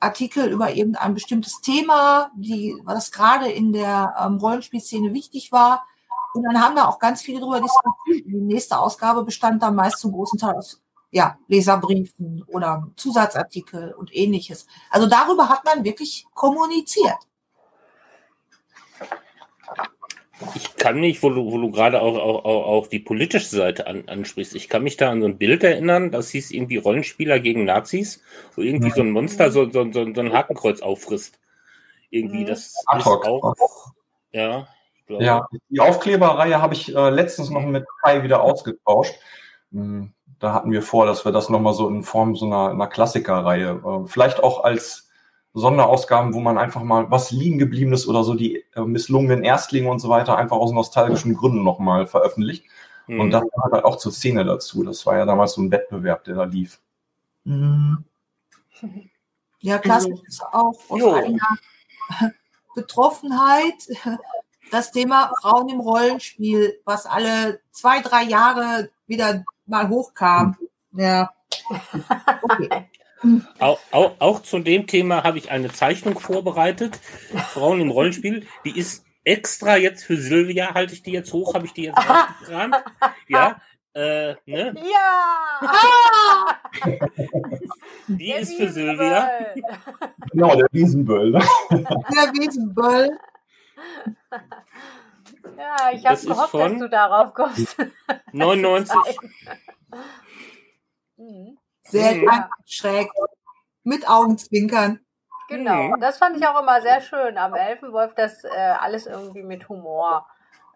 [0.00, 5.86] Artikel über irgendein bestimmtes Thema, die, was gerade in der ähm, Rollenspielszene wichtig war.
[6.34, 8.26] Und dann haben da auch ganz viele darüber diskutiert.
[8.26, 14.14] Die nächste Ausgabe bestand dann meist zum großen Teil aus ja, Leserbriefen oder Zusatzartikel und
[14.14, 14.66] ähnliches.
[14.90, 17.16] Also darüber hat man wirklich kommuniziert.
[20.54, 24.04] Ich kann mich, wo du, wo du gerade auch, auch, auch die politische Seite an,
[24.06, 27.64] ansprichst, ich kann mich da an so ein Bild erinnern, das hieß irgendwie Rollenspieler gegen
[27.64, 28.22] Nazis,
[28.54, 31.38] wo irgendwie so ein Monster so, so, so, so ein Hakenkreuz auffrisst.
[32.10, 32.46] Irgendwie, mhm.
[32.46, 33.54] das Ad ist auch.
[34.32, 34.68] Ja,
[35.08, 39.14] ja, die Aufkleberreihe habe ich äh, letztens noch mit Kai wieder ausgetauscht.
[39.72, 42.88] Hm, da hatten wir vor, dass wir das nochmal so in Form so einer, einer
[42.88, 45.05] Klassikerreihe, äh, vielleicht auch als
[45.58, 49.90] Sonderausgaben, wo man einfach mal was liegen geblieben ist oder so die äh, misslungenen Erstlinge
[49.90, 52.66] und so weiter einfach aus nostalgischen Gründen nochmal veröffentlicht.
[53.06, 53.20] Mhm.
[53.20, 54.84] Und das gehört halt auch zur Szene dazu.
[54.84, 56.78] Das war ja damals so ein Wettbewerb, der da lief.
[57.44, 58.04] Mhm.
[59.60, 61.14] Ja, klassisch also, ist auch aus jo.
[61.14, 61.58] einer
[62.74, 63.88] Betroffenheit
[64.70, 70.56] das Thema Frauen im Rollenspiel, was alle zwei, drei Jahre wieder mal hochkam.
[70.92, 71.32] Ja.
[72.42, 72.88] Okay.
[73.58, 76.98] Auch, auch, auch zu dem Thema habe ich eine Zeichnung vorbereitet.
[77.52, 78.46] Frauen im Rollenspiel.
[78.64, 81.98] Die ist extra jetzt für Silvia, halte ich die jetzt hoch, habe ich die jetzt
[82.08, 82.76] rausgekramt.
[83.28, 83.60] Ja.
[83.94, 84.74] Äh, ne?
[84.84, 86.60] Ja!
[88.08, 89.30] die der ist für Silvia.
[90.32, 91.30] Genau, der Wiesenböll.
[91.30, 91.42] Ne?
[91.70, 93.18] Der Wiesenböll.
[95.56, 97.76] Ja, ich habe gehofft, dass du darauf kommst.
[98.32, 98.94] 99.
[101.16, 101.58] mhm.
[101.88, 102.30] Sehr mhm.
[102.64, 103.08] schräg.
[103.84, 105.00] Mit Augenzwinkern.
[105.48, 106.00] Genau, mhm.
[106.00, 110.26] das fand ich auch immer sehr schön am Elfenwolf, dass äh, alles irgendwie mit Humor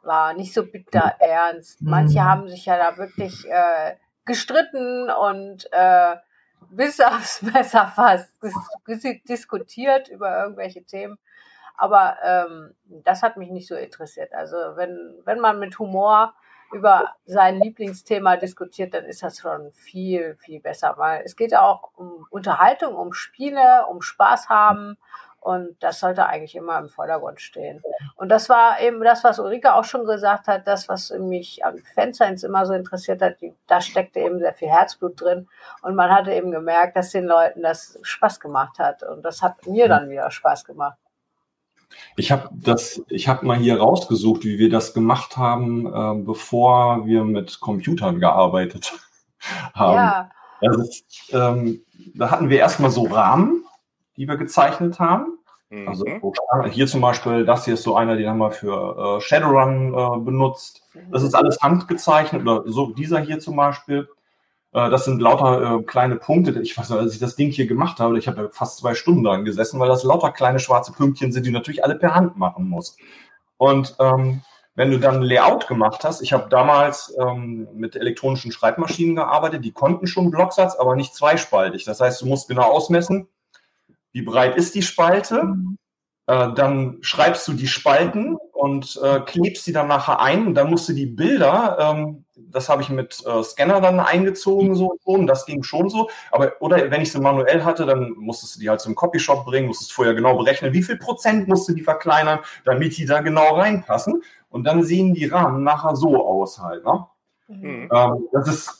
[0.03, 1.83] war, nicht so bitter ernst.
[1.83, 2.25] Manche mhm.
[2.25, 6.17] haben sich ja da wirklich äh, gestritten und äh,
[6.71, 8.31] bis aufs Messer fast
[9.29, 11.19] diskutiert über irgendwelche Themen.
[11.77, 14.35] Aber ähm, das hat mich nicht so interessiert.
[14.35, 16.35] Also wenn, wenn man mit Humor
[16.73, 21.91] über sein Lieblingsthema diskutiert, dann ist das schon viel, viel besser, weil es geht auch
[21.97, 24.97] um Unterhaltung, um Spiele, um Spaß haben
[25.41, 27.83] und das sollte eigentlich immer im Vordergrund stehen.
[28.17, 31.79] Und das war eben das, was Ulrike auch schon gesagt hat, das, was mich an
[31.95, 35.49] Fanscience immer so interessiert hat, die, da steckte eben sehr viel Herzblut drin
[35.83, 39.67] und man hatte eben gemerkt, dass den Leuten das Spaß gemacht hat und das hat
[39.67, 40.99] mir dann wieder Spaß gemacht.
[42.17, 47.07] Ich habe das, ich habe mal hier rausgesucht, wie wir das gemacht haben, äh, bevor
[47.07, 48.93] wir mit Computern gearbeitet
[49.75, 49.95] haben.
[49.95, 50.31] Ja.
[50.63, 50.85] Also,
[51.33, 51.83] ähm,
[52.15, 53.65] da hatten wir erstmal so Rahmen,
[54.17, 55.39] die wir gezeichnet haben.
[55.87, 56.05] Also
[56.69, 60.25] hier zum Beispiel, das hier ist so einer, den haben wir für äh, Shadowrun äh,
[60.25, 60.83] benutzt.
[61.13, 64.09] Das ist alles handgezeichnet oder so dieser hier zum Beispiel.
[64.73, 66.61] Äh, das sind lauter äh, kleine Punkte.
[66.61, 69.25] Ich weiß nicht, als ich das Ding hier gemacht habe, ich habe fast zwei Stunden
[69.25, 72.69] dran gesessen, weil das lauter kleine schwarze Pünktchen sind, die natürlich alle per Hand machen
[72.69, 72.99] musst.
[73.57, 74.43] Und ähm,
[74.75, 79.73] wenn du dann Layout gemacht hast, ich habe damals ähm, mit elektronischen Schreibmaschinen gearbeitet, die
[79.73, 81.85] konnten schon Blocksatz, aber nicht zweispaltig.
[81.85, 83.29] Das heißt, du musst genau ausmessen,
[84.13, 85.79] wie breit ist die Spalte, mhm.
[86.27, 90.55] äh, dann schreibst du die Spalten und äh, klebst sie dann nachher ein.
[90.55, 94.99] dann musst du die Bilder, ähm, das habe ich mit äh, Scanner dann eingezogen, so
[95.03, 96.11] schon, das ging schon so.
[96.31, 99.67] Aber oder wenn ich sie manuell hatte, dann musstest du die halt zum Copyshop bringen,
[99.67, 103.55] musstest vorher genau berechnen, wie viel Prozent musst du die verkleinern, damit die da genau
[103.55, 104.23] reinpassen.
[104.51, 106.85] Und dann sehen die Rahmen nachher so aus halt.
[106.85, 107.07] Ne?
[107.49, 107.89] Mhm.
[107.91, 108.80] Ähm, das ist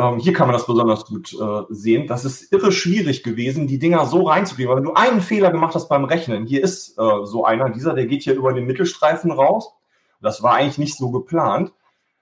[0.00, 2.06] ähm, hier kann man das besonders gut äh, sehen.
[2.06, 4.70] Das ist irre schwierig gewesen, die Dinger so reinzukriegen.
[4.70, 7.94] Weil wenn du einen Fehler gemacht hast beim Rechnen, hier ist äh, so einer, dieser,
[7.94, 9.72] der geht hier über den Mittelstreifen raus.
[10.22, 11.72] Das war eigentlich nicht so geplant.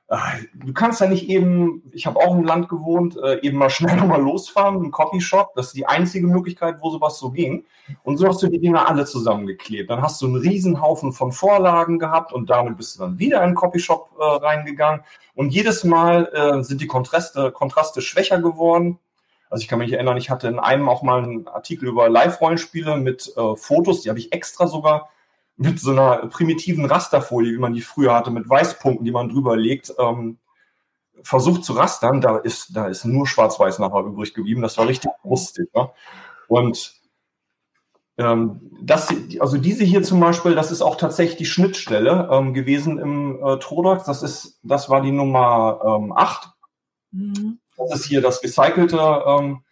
[0.09, 0.16] Äh,
[0.55, 3.97] du kannst ja nicht eben, ich habe auch im Land gewohnt, äh, eben mal schnell
[4.01, 5.55] nochmal losfahren, ein Copyshop.
[5.55, 7.64] Das ist die einzige Möglichkeit, wo sowas so ging.
[8.05, 9.90] Und so hast du die Dinger alle zusammengeklebt.
[9.90, 13.51] Dann hast du einen Riesenhaufen von Vorlagen gehabt und damit bist du dann wieder in
[13.51, 15.03] den Copyshop äh, reingegangen.
[15.35, 18.99] Und jedes Mal äh, sind die Kontraste, Kontraste schwächer geworden.
[19.51, 22.97] Also ich kann mich erinnern, ich hatte in einem auch mal einen Artikel über Live-Rollenspiele
[22.99, 25.09] mit äh, Fotos, die habe ich extra sogar
[25.59, 29.57] mit so einer primitiven Rasterfolie, wie man die früher hatte, mit Weißpunkten, die man drüber
[29.57, 30.38] legt, ähm,
[31.23, 32.21] versucht zu rastern.
[32.21, 34.62] Da ist, da ist nur Schwarz-Weiß nachher übrig geblieben.
[34.62, 35.68] Das war richtig lustig.
[35.75, 35.90] Ne?
[36.47, 36.94] Und
[38.18, 42.99] ähm, das, also diese hier zum Beispiel, das ist auch tatsächlich die Schnittstelle ähm, gewesen
[42.99, 44.05] im äh, Trodox.
[44.05, 46.51] Das ist, das war die Nummer ähm, 8.
[47.11, 47.59] Mhm.
[47.77, 49.64] Das ist hier das recycelte ähm,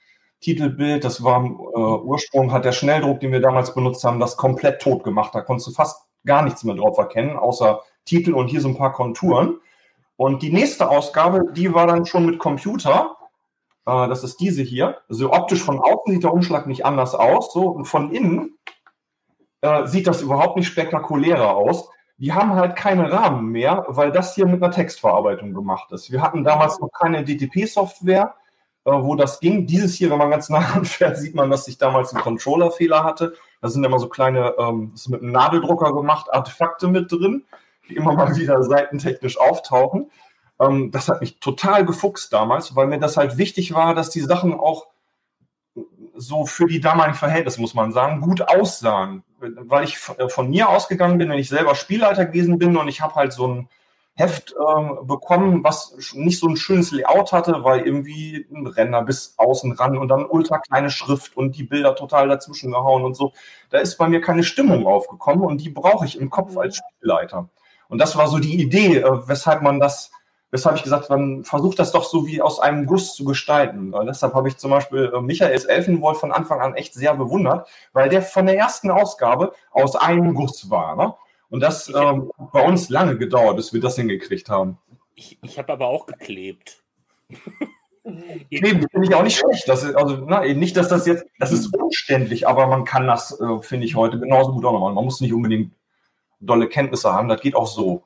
[0.47, 4.81] Titelbild, das war äh, Ursprung, hat der Schnelldruck, den wir damals benutzt haben, das komplett
[4.81, 5.35] tot gemacht.
[5.35, 8.77] Da konntest du fast gar nichts mehr drauf erkennen, außer Titel und hier so ein
[8.77, 9.59] paar Konturen.
[10.15, 13.17] Und die nächste Ausgabe, die war dann schon mit Computer.
[13.87, 14.99] Äh, das ist diese hier.
[15.09, 17.53] Also optisch von außen sieht der Umschlag nicht anders aus.
[17.53, 18.57] So, und von innen
[19.63, 21.89] äh, sieht das überhaupt nicht spektakulärer aus.
[22.19, 26.13] Die haben halt keine Rahmen mehr, weil das hier mit einer Textverarbeitung gemacht ist.
[26.13, 28.37] Wir hatten damals noch keine DTP-Software
[28.87, 29.67] wo das ging.
[29.67, 33.35] Dieses hier, wenn man ganz nah anfährt, sieht man, dass ich damals einen Controller-Fehler hatte.
[33.61, 37.45] Da sind immer so kleine, ähm, das ist mit einem Nadeldrucker gemacht, Artefakte mit drin,
[37.89, 40.11] die immer mal wieder seitentechnisch auftauchen.
[40.61, 44.21] Ähm, das hat mich total gefuchst damals, weil mir das halt wichtig war, dass die
[44.21, 44.87] Sachen auch
[46.15, 49.23] so für die damaligen Verhältnisse, muss man sagen, gut aussahen.
[49.39, 53.01] Weil ich äh, von mir ausgegangen bin, wenn ich selber Spielleiter gewesen bin und ich
[53.01, 53.69] habe halt so ein
[54.19, 59.35] Heft äh, bekommen, was nicht so ein schönes Layout hatte, weil irgendwie ein Renner bis
[59.37, 63.35] außen ran und dann ultra kleine Schrift und die Bilder total dazwischen gehauen und so.
[63.69, 67.51] Da ist bei mir keine Stimmung aufgekommen und die brauche ich im Kopf als Spielleiter.
[67.89, 70.11] Und das war so die Idee, äh, weshalb man das,
[70.51, 73.93] weshalb ich gesagt man versucht das doch so wie aus einem Guss zu gestalten.
[73.93, 77.69] Weil deshalb habe ich zum Beispiel äh, Michaels Elfenwolf von Anfang an echt sehr bewundert,
[77.93, 80.97] weil der von der ersten Ausgabe aus einem Guss war.
[80.97, 81.15] Ne?
[81.57, 84.77] Und das ähm, bei uns lange gedauert, bis wir das hingekriegt haben.
[85.15, 86.85] Ich, ich habe aber auch geklebt.
[88.51, 89.67] Kleben finde ich auch nicht schlecht.
[89.67, 93.41] Das ist, also, na, nicht, dass das jetzt, das ist umständlich, aber man kann das,
[93.41, 94.97] äh, finde ich, heute genauso gut auch noch machen.
[94.97, 95.73] Man muss nicht unbedingt
[96.41, 98.05] dolle Kenntnisse haben, das geht auch so.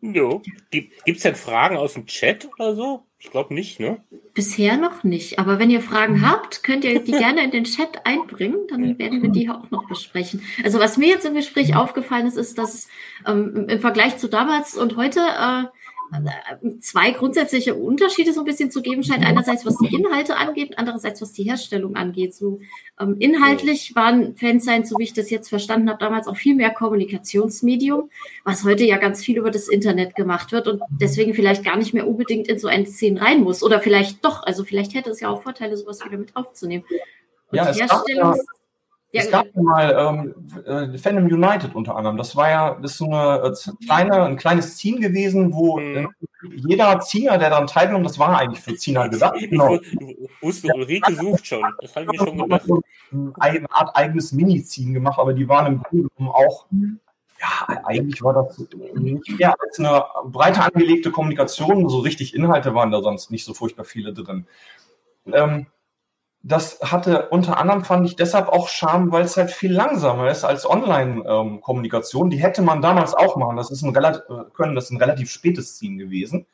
[0.00, 0.40] Jo.
[0.70, 3.04] Gibt es denn Fragen aus dem Chat oder so?
[3.20, 4.00] Ich glaube nicht, ne?
[4.32, 5.40] Bisher noch nicht.
[5.40, 8.68] Aber wenn ihr Fragen habt, könnt ihr die gerne in den Chat einbringen.
[8.68, 10.40] Dann werden wir die auch noch besprechen.
[10.62, 12.88] Also was mir jetzt im Gespräch aufgefallen ist, ist, dass
[13.26, 15.64] ähm, im Vergleich zu damals und heute äh,
[16.80, 19.24] zwei grundsätzliche Unterschiede so ein bisschen zu geben scheint.
[19.24, 22.34] Einerseits, was die Inhalte angeht, andererseits, was die Herstellung angeht.
[22.34, 22.60] So
[22.98, 26.70] ähm, inhaltlich waren Fansigns, so wie ich das jetzt verstanden habe, damals auch viel mehr
[26.70, 28.10] Kommunikationsmedium,
[28.44, 31.94] was heute ja ganz viel über das Internet gemacht wird und deswegen vielleicht gar nicht
[31.94, 33.62] mehr unbedingt in so eine Szene rein muss.
[33.62, 36.84] Oder vielleicht doch, also vielleicht hätte es ja auch Vorteile, sowas wieder mit aufzunehmen.
[37.50, 38.44] Und ja, Herstellungs
[39.12, 40.34] ja, es gab ja mal
[40.66, 42.18] ähm, äh, Fandom United unter anderem.
[42.18, 45.96] Das war ja das so eine äh, kleine, ein kleines Team gewesen, wo mhm.
[45.96, 46.08] äh,
[46.56, 49.38] jeder Zieher, der daran teilgenommen das war eigentlich für Zieher gesagt.
[49.38, 49.78] Genau.
[50.42, 51.64] Wusste, Ulrike sucht schon.
[51.80, 52.68] Das habe ich mir schon gedacht.
[53.40, 56.66] Eine Art eigenes Mini-Ziehen gemacht, aber die waren im Grunde genommen auch,
[57.40, 58.58] ja, eigentlich war das
[58.94, 61.88] nicht mehr als eine breite angelegte Kommunikation.
[61.88, 64.46] So richtig Inhalte waren da sonst nicht so furchtbar viele drin.
[65.32, 65.66] Ähm,
[66.48, 70.44] das hatte unter anderem, fand ich, deshalb auch Charme, weil es halt viel langsamer ist
[70.44, 72.30] als Online-Kommunikation.
[72.30, 73.56] Die hätte man damals auch machen.
[73.56, 76.46] Das ist ein relativ, äh, können das ein relativ spätes Ziehen gewesen.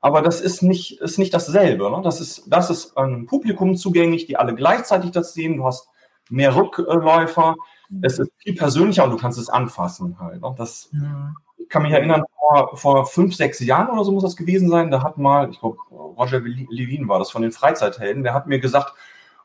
[0.00, 1.88] Aber das ist nicht, ist nicht dasselbe.
[1.90, 2.00] Ne?
[2.02, 5.56] Das, ist, das ist einem Publikum zugänglich, die alle gleichzeitig das sehen.
[5.56, 5.88] Du hast
[6.30, 7.54] mehr Rückläufer.
[8.02, 10.42] Es ist viel persönlicher und du kannst es anfassen halt.
[10.42, 10.54] Ne?
[10.58, 11.36] Das, Mhm.
[11.58, 14.90] ich kann mich erinnern, vor, vor fünf, sechs Jahren oder so muss das gewesen sein.
[14.90, 18.58] Da hat mal, ich glaube, Roger Levin war das von den Freizeithelden, der hat mir
[18.58, 18.94] gesagt,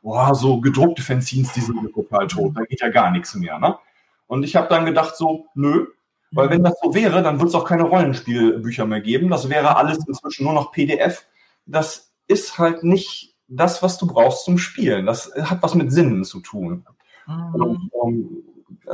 [0.04, 3.58] boah, so gedruckte Fanzines, die sind total tot, da geht ja gar nichts mehr.
[3.58, 3.76] Ne?
[4.26, 5.86] Und ich habe dann gedacht so, nö,
[6.30, 9.30] weil wenn das so wäre, dann wird es auch keine Rollenspielbücher mehr geben.
[9.30, 11.26] Das wäre alles inzwischen nur noch PDF.
[11.64, 15.06] Das ist halt nicht das, was du brauchst zum Spielen.
[15.06, 16.84] Das hat was mit Sinnen zu tun.
[17.26, 17.54] Mhm.
[17.54, 18.42] Und, ähm,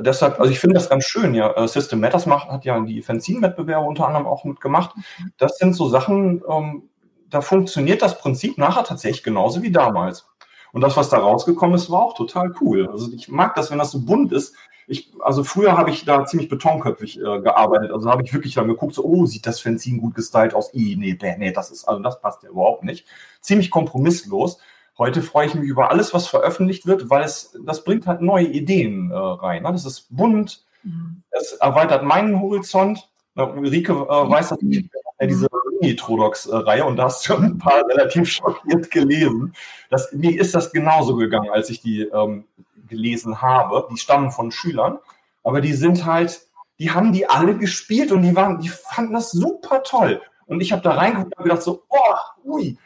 [0.00, 1.50] deshalb, also ich finde das ganz schön, ja.
[1.56, 4.94] Äh, System Matters macht, hat ja die Fanzine-Wettbewerbe unter anderem auch mitgemacht.
[5.38, 6.90] Das sind so Sachen, ähm,
[7.30, 10.29] da funktioniert das Prinzip nachher tatsächlich genauso wie damals.
[10.72, 12.88] Und das, was da rausgekommen ist, war auch total cool.
[12.88, 14.54] Also ich mag das, wenn das so bunt ist.
[14.86, 17.92] Ich, also früher habe ich da ziemlich betonköpfig äh, gearbeitet.
[17.92, 20.74] Also habe ich wirklich dann geguckt, so, oh, sieht das Fanzine gut gestylt aus?
[20.74, 23.06] I, nee, nee, das ist, also das passt ja überhaupt nicht.
[23.40, 24.58] Ziemlich kompromisslos.
[24.98, 28.46] Heute freue ich mich über alles, was veröffentlicht wird, weil es, das bringt halt neue
[28.46, 29.62] Ideen äh, rein.
[29.62, 29.72] Ne?
[29.72, 31.22] Das ist bunt, Mhm.
[31.30, 33.08] es erweitert meinen Horizont.
[33.34, 34.90] Na, Ulrike äh, weiß, dass ich
[35.20, 35.48] ja diese
[35.80, 39.54] Unitrodox-Reihe und da hast du ein paar relativ schockiert gelesen.
[39.90, 42.44] Das, mir ist das genauso gegangen, als ich die ähm,
[42.88, 43.86] gelesen habe.
[43.90, 44.98] Die stammen von Schülern,
[45.44, 46.40] aber die sind halt,
[46.78, 50.22] die haben die alle gespielt und die waren, die fanden das super toll.
[50.46, 52.14] Und ich habe da reingeguckt und gedacht so, oh,
[52.44, 52.78] ui.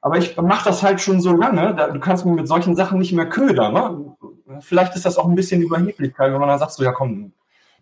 [0.00, 2.98] Aber ich mache das halt schon so lange, da, du kannst mich mit solchen Sachen
[2.98, 3.74] nicht mehr ködern.
[3.74, 4.60] Ne?
[4.60, 7.32] Vielleicht ist das auch ein bisschen Überheblichkeit, wenn man dann sagt, so, ja komm,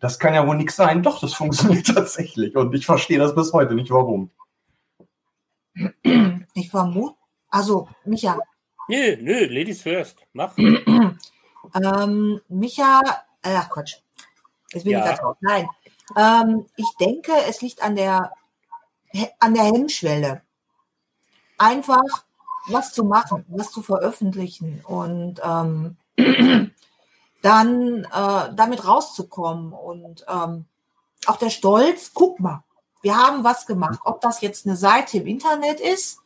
[0.00, 1.02] das kann ja wohl nichts sein.
[1.02, 2.56] Doch, das funktioniert tatsächlich.
[2.56, 4.30] Und ich verstehe das bis heute nicht, warum.
[6.54, 7.14] Ich vermute,
[7.50, 8.38] also Micha,
[8.88, 10.26] Nö, nö, Ladies first.
[10.32, 10.56] Mach.
[10.58, 13.00] ähm, Micha,
[13.42, 13.96] äh, ach Quatsch,
[14.72, 15.00] jetzt bin Ja.
[15.00, 15.36] ich da drauf.
[15.40, 15.68] Nein,
[16.16, 18.32] ähm, ich denke, es liegt an der,
[19.40, 20.42] an der Hemmschwelle.
[21.58, 22.02] Einfach
[22.68, 25.96] was zu machen, was zu veröffentlichen und ähm,
[27.42, 29.72] dann äh, damit rauszukommen.
[29.72, 30.64] Und ähm,
[31.26, 32.64] auch der Stolz, guck mal,
[33.02, 36.18] wir haben was gemacht, ob das jetzt eine Seite im Internet ist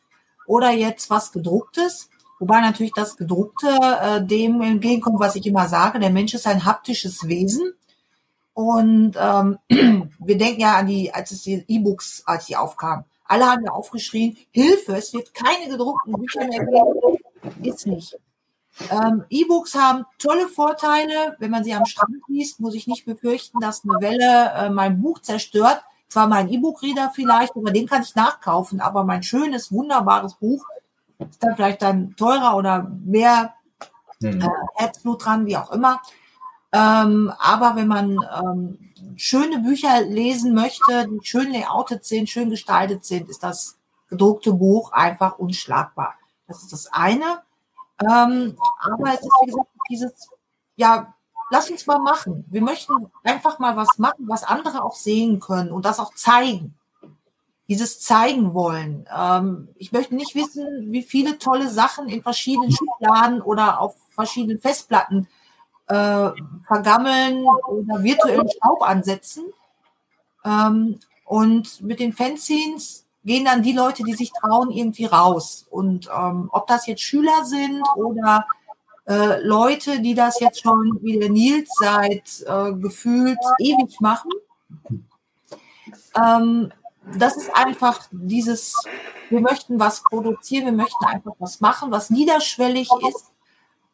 [0.47, 2.09] oder jetzt was gedrucktes,
[2.39, 6.65] wobei natürlich das gedruckte äh, dem entgegenkommt, was ich immer sage, der Mensch ist ein
[6.65, 7.73] haptisches Wesen.
[8.53, 9.59] Und ähm,
[10.19, 13.71] wir denken ja an die, als es die E-Books, als die aufkamen, alle haben ja
[13.71, 18.17] aufgeschrien, Hilfe, es wird keine gedruckten Bücher mehr geben, ist nicht.
[18.89, 21.35] Ähm, E-Books haben tolle Vorteile.
[21.39, 25.01] Wenn man sie am Strand liest, muss ich nicht befürchten, dass eine Welle äh, mein
[25.01, 25.83] Buch zerstört.
[26.07, 28.81] Zwar mein E-Book-Reader vielleicht, aber den kann ich nachkaufen.
[28.81, 30.65] Aber mein schönes, wunderbares Buch
[31.19, 33.53] ist dann vielleicht dann teurer oder mehr
[34.23, 34.41] Hm.
[34.41, 36.01] äh, Herzblut dran, wie auch immer.
[36.71, 38.79] Ähm, aber wenn man ähm,
[39.15, 43.77] schöne Bücher lesen möchte, die schön layoutet sind, schön gestaltet sind, ist das
[44.09, 46.15] gedruckte Buch einfach unschlagbar.
[46.47, 47.41] Das ist das eine.
[48.01, 50.29] Ähm, aber es ist, wie gesagt, dieses,
[50.75, 51.13] ja,
[51.51, 52.45] lass uns mal machen.
[52.49, 56.75] Wir möchten einfach mal was machen, was andere auch sehen können und das auch zeigen.
[57.69, 59.07] Dieses zeigen wollen.
[59.15, 64.59] Ähm, ich möchte nicht wissen, wie viele tolle Sachen in verschiedenen Schubladen oder auf verschiedenen
[64.59, 65.27] Festplatten
[65.87, 66.29] äh,
[66.67, 69.45] vergammeln oder virtuellen Staub ansetzen.
[70.43, 75.65] Ähm, und mit den Fanzines gehen dann die Leute, die sich trauen, irgendwie raus.
[75.69, 78.45] Und ähm, ob das jetzt Schüler sind oder
[79.07, 84.31] äh, Leute, die das jetzt schon wie der Nils seit äh, gefühlt ewig machen,
[86.15, 86.71] ähm,
[87.17, 88.75] das ist einfach dieses,
[89.29, 93.31] wir möchten was produzieren, wir möchten einfach was machen, was niederschwellig ist.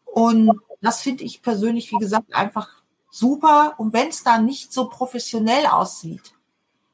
[0.06, 2.70] Und das finde ich persönlich, wie gesagt, einfach
[3.10, 3.74] super.
[3.78, 6.34] Und wenn es dann nicht so professionell aussieht,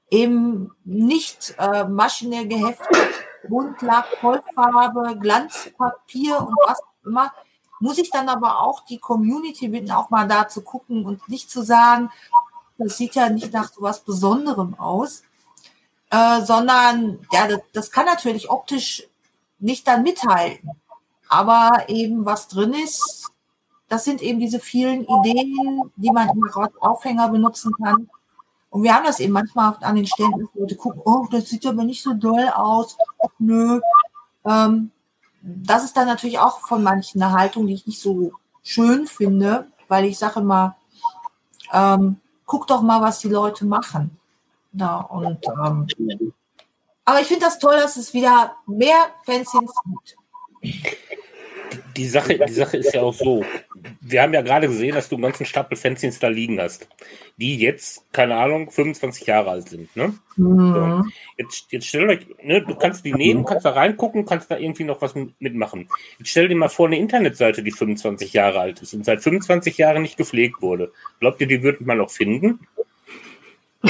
[0.09, 3.09] eben nicht äh, maschinell geheftet,
[3.47, 7.31] Buntlack, Vollfarbe, Glanzpapier und was immer,
[7.79, 11.49] muss ich dann aber auch die Community bitten, auch mal da zu gucken und nicht
[11.49, 12.09] zu sagen,
[12.77, 15.23] das sieht ja nicht nach so was Besonderem aus,
[16.09, 19.07] äh, sondern ja, das, das kann natürlich optisch
[19.59, 20.71] nicht dann mithalten.
[21.27, 23.31] Aber eben was drin ist,
[23.87, 26.43] das sind eben diese vielen Ideen, die man im
[26.79, 28.09] Aufhänger benutzen kann.
[28.75, 31.65] Und wir haben das eben manchmal an den Ständen, dass Leute gucken, oh, das sieht
[31.65, 32.97] aber nicht so doll aus.
[33.19, 33.79] Och, nö.
[34.43, 34.91] Ähm,
[35.41, 39.67] das ist dann natürlich auch von manchen eine Haltung, die ich nicht so schön finde,
[39.87, 40.75] weil ich sage immer,
[41.71, 44.19] ähm, guck doch mal, was die Leute machen.
[44.73, 45.87] Ja, und, ähm,
[47.05, 50.17] aber ich finde das toll, dass es wieder mehr Fanzines gibt.
[51.95, 53.45] Die Sache, die Sache ist ja auch so,
[54.01, 56.87] wir haben ja gerade gesehen, dass du einen ganzen Stapel Fanzines da liegen hast,
[57.37, 59.95] die jetzt, keine Ahnung, 25 Jahre alt sind.
[59.95, 60.13] Ne?
[60.35, 60.73] Mhm.
[60.73, 61.03] So.
[61.37, 64.83] Jetzt, jetzt stell euch, ne, du kannst die nehmen, kannst da reingucken, kannst da irgendwie
[64.83, 65.87] noch was mitmachen.
[66.19, 69.77] Jetzt stell dir mal vor, eine Internetseite, die 25 Jahre alt ist und seit 25
[69.77, 70.91] Jahren nicht gepflegt wurde.
[71.19, 72.59] Glaubt ihr, die würde man noch finden?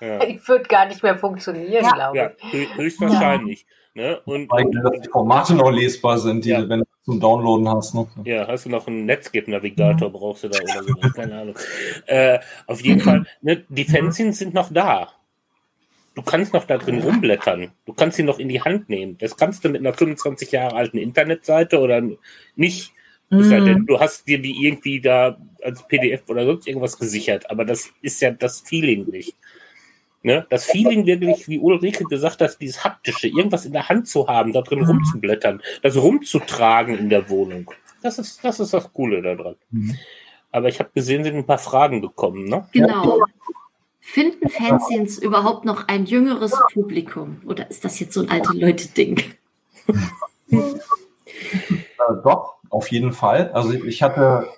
[0.00, 0.18] Ja.
[0.26, 1.90] Die wird gar nicht mehr funktionieren, ja.
[1.92, 2.52] glaube ich.
[2.52, 3.60] Ja, höchstwahrscheinlich.
[3.60, 3.81] Ja.
[3.94, 4.20] Ne?
[4.24, 6.66] Und, Weil die Formate noch lesbar sind, die ja.
[6.66, 7.94] wenn du zum Downloaden hast.
[7.94, 8.06] Ne?
[8.24, 10.12] Ja, hast du noch einen Netscape-Navigator, mhm.
[10.12, 11.58] brauchst du da oder so, keine Ahnung.
[12.06, 15.08] Äh, auf jeden Fall, ne, die Fanzines sind noch da.
[16.14, 17.72] Du kannst noch da drin rumblättern.
[17.86, 19.16] Du kannst sie noch in die Hand nehmen.
[19.18, 22.02] Das kannst du mit einer 25 Jahre alten Internetseite oder
[22.54, 22.92] nicht.
[23.30, 23.64] Mhm.
[23.64, 27.90] Denn, du hast dir die irgendwie da als PDF oder sonst irgendwas gesichert, aber das
[28.02, 29.36] ist ja das Feeling nicht.
[30.22, 30.46] Ne?
[30.50, 34.52] Das Feeling wirklich, wie Ulrike gesagt hat, dieses haptische, irgendwas in der Hand zu haben,
[34.52, 34.86] da drin mhm.
[34.86, 37.70] rumzublättern, das rumzutragen in der Wohnung.
[38.02, 39.56] Das ist, das ist das Coole daran.
[39.70, 39.96] Mhm.
[40.52, 42.68] Aber ich habe gesehen, sind ein paar Fragen gekommen, ne?
[42.72, 43.20] Genau.
[44.00, 47.40] Finden Fanzines überhaupt noch ein jüngeres Publikum?
[47.46, 49.22] Oder ist das jetzt so ein alte Leute-Ding?
[50.50, 50.58] äh,
[52.22, 53.50] doch, auf jeden Fall.
[53.52, 54.48] Also ich hatte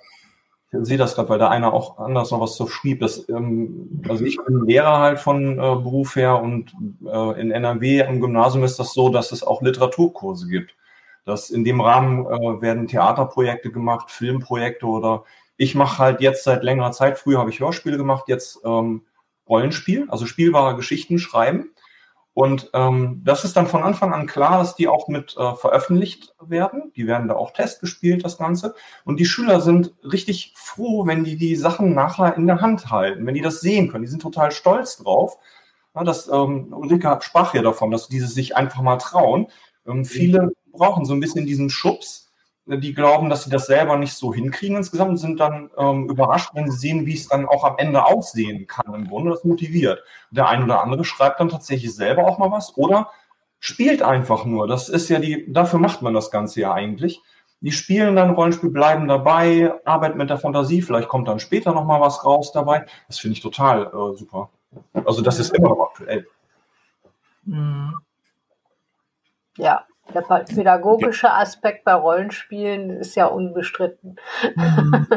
[0.81, 2.99] sehe das gerade, weil da einer auch anders noch was so schrieb.
[2.99, 6.73] Dass, ähm, also ich bin Lehrer halt von äh, Beruf her und
[7.05, 10.75] äh, in NRW am Gymnasium ist das so, dass es auch Literaturkurse gibt.
[11.25, 15.23] Dass in dem Rahmen äh, werden Theaterprojekte gemacht, Filmprojekte oder
[15.57, 19.03] ich mache halt jetzt seit längerer Zeit, früher habe ich Hörspiele gemacht, jetzt ähm,
[19.47, 21.71] Rollenspiel, also spielbare Geschichten schreiben.
[22.35, 26.35] Und ähm, das ist dann von Anfang an klar, dass die auch mit äh, veröffentlicht
[26.41, 26.91] werden.
[26.97, 28.75] Die werden da auch testgespielt, das Ganze.
[29.05, 33.25] Und die Schüler sind richtig froh, wenn die die Sachen nachher in der Hand halten,
[33.25, 34.03] wenn die das sehen können.
[34.03, 35.37] Die sind total stolz drauf.
[35.95, 39.47] Ja, das, ähm, Ulrike sprach ja davon, dass diese sich einfach mal trauen.
[39.87, 42.24] Ähm, viele brauchen so ein bisschen diesen Schubs,
[42.67, 46.69] die glauben, dass sie das selber nicht so hinkriegen insgesamt, sind dann ähm, überrascht, wenn
[46.69, 49.31] sie sehen, wie es dann auch am Ende aussehen kann im Grunde.
[49.31, 50.03] Das motiviert.
[50.31, 53.11] Der ein oder andere schreibt dann tatsächlich selber auch mal was oder
[53.59, 54.67] spielt einfach nur.
[54.67, 57.21] Das ist ja die, dafür macht man das Ganze ja eigentlich.
[57.61, 61.85] Die spielen dann Rollenspiel, bleiben dabei, arbeiten mit der Fantasie, vielleicht kommt dann später noch
[61.85, 62.85] mal was raus dabei.
[63.07, 64.49] Das finde ich total äh, super.
[64.93, 66.27] Also das ist immer noch aktuell.
[67.43, 67.95] Mhm.
[69.57, 74.17] Ja, der pädagogische Aspekt bei Rollenspielen ist ja unbestritten.
[74.55, 75.07] Mhm.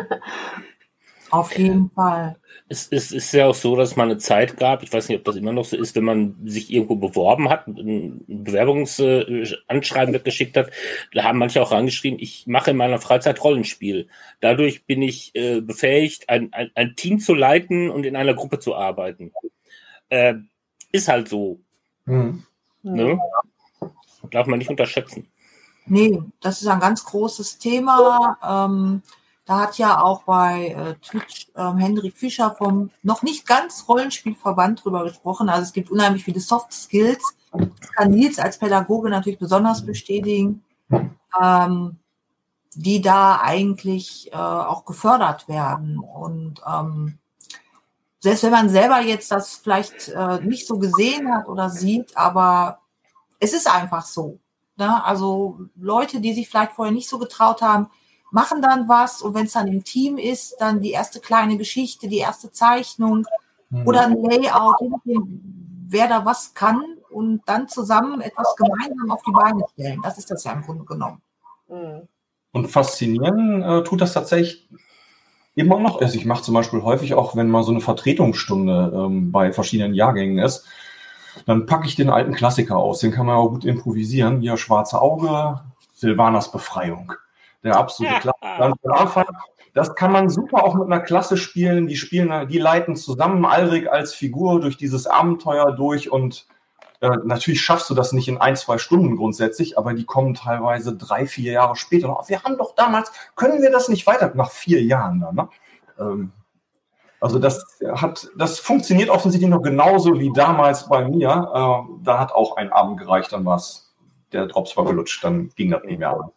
[1.30, 2.36] Auf jeden Fall.
[2.68, 5.18] Es, es, ist ja auch so, dass es mal eine Zeit gab, ich weiß nicht,
[5.18, 10.56] ob das immer noch so ist, wenn man sich irgendwo beworben hat, ein Bewerbungsanschreiben weggeschickt
[10.56, 10.70] hat,
[11.12, 14.08] da haben manche auch reingeschrieben, ich mache in meiner Freizeit Rollenspiel.
[14.40, 18.58] Dadurch bin ich äh, befähigt, ein, ein, ein, Team zu leiten und in einer Gruppe
[18.58, 19.32] zu arbeiten.
[20.08, 20.34] Äh,
[20.92, 21.60] ist halt so.
[22.06, 22.44] Mhm.
[22.82, 23.18] Ne?
[24.30, 25.28] Darf man nicht unterschätzen.
[25.86, 28.36] Nee, das ist ein ganz großes Thema.
[28.42, 29.02] Ähm,
[29.48, 34.84] da hat ja auch bei äh, Twitch ähm, Hendrik Fischer vom noch nicht ganz Rollenspielverband
[34.84, 35.48] drüber gesprochen.
[35.48, 37.22] Also es gibt unheimlich viele Soft Skills.
[37.52, 40.62] Das kann Nils als Pädagoge natürlich besonders bestätigen,
[41.42, 41.96] ähm,
[42.74, 45.98] die da eigentlich äh, auch gefördert werden.
[45.98, 47.18] Und ähm,
[48.20, 52.80] selbst wenn man selber jetzt das vielleicht äh, nicht so gesehen hat oder sieht, aber
[53.38, 54.38] es ist einfach so.
[54.76, 55.04] Ne?
[55.04, 57.88] Also Leute, die sich vielleicht vorher nicht so getraut haben,
[58.30, 62.08] machen dann was und wenn es dann im Team ist, dann die erste kleine Geschichte,
[62.08, 63.26] die erste Zeichnung
[63.70, 63.86] mhm.
[63.86, 64.76] oder ein Layout,
[65.88, 70.00] wer da was kann und dann zusammen etwas gemeinsam auf die Beine stellen.
[70.02, 71.22] Das ist das ja im Grunde genommen.
[71.68, 72.08] Mhm.
[72.52, 74.68] Und faszinieren äh, tut das tatsächlich
[75.54, 76.00] immer noch.
[76.00, 79.94] Also ich mache zum Beispiel häufig auch, wenn mal so eine Vertretungsstunde ähm, bei verschiedenen
[79.94, 80.66] Jahrgängen ist,
[81.46, 83.00] dann packe ich den alten Klassiker aus.
[83.00, 84.40] Den kann man auch gut improvisieren.
[84.40, 85.60] Hier Schwarze Auge,
[85.94, 87.12] Silvanas Befreiung.
[87.62, 89.26] Der absolute Klassiker.
[89.74, 91.86] Das kann man super auch mit einer Klasse spielen.
[91.86, 96.46] Die spielen, die leiten zusammen Alrik als Figur durch dieses Abenteuer durch und
[97.00, 100.96] äh, natürlich schaffst du das nicht in ein, zwei Stunden grundsätzlich, aber die kommen teilweise
[100.96, 102.28] drei, vier Jahre später noch.
[102.28, 105.48] Wir haben doch damals, können wir das nicht weiter, nach vier Jahren dann, ne?
[106.00, 106.32] ähm,
[107.20, 107.64] also das
[107.94, 111.28] hat, das funktioniert offensichtlich noch genauso wie damals bei mir.
[111.28, 113.92] Äh, da hat auch ein Abend gereicht, dann war es,
[114.32, 116.30] der Drops war gelutscht, dann ging das nicht mehr an.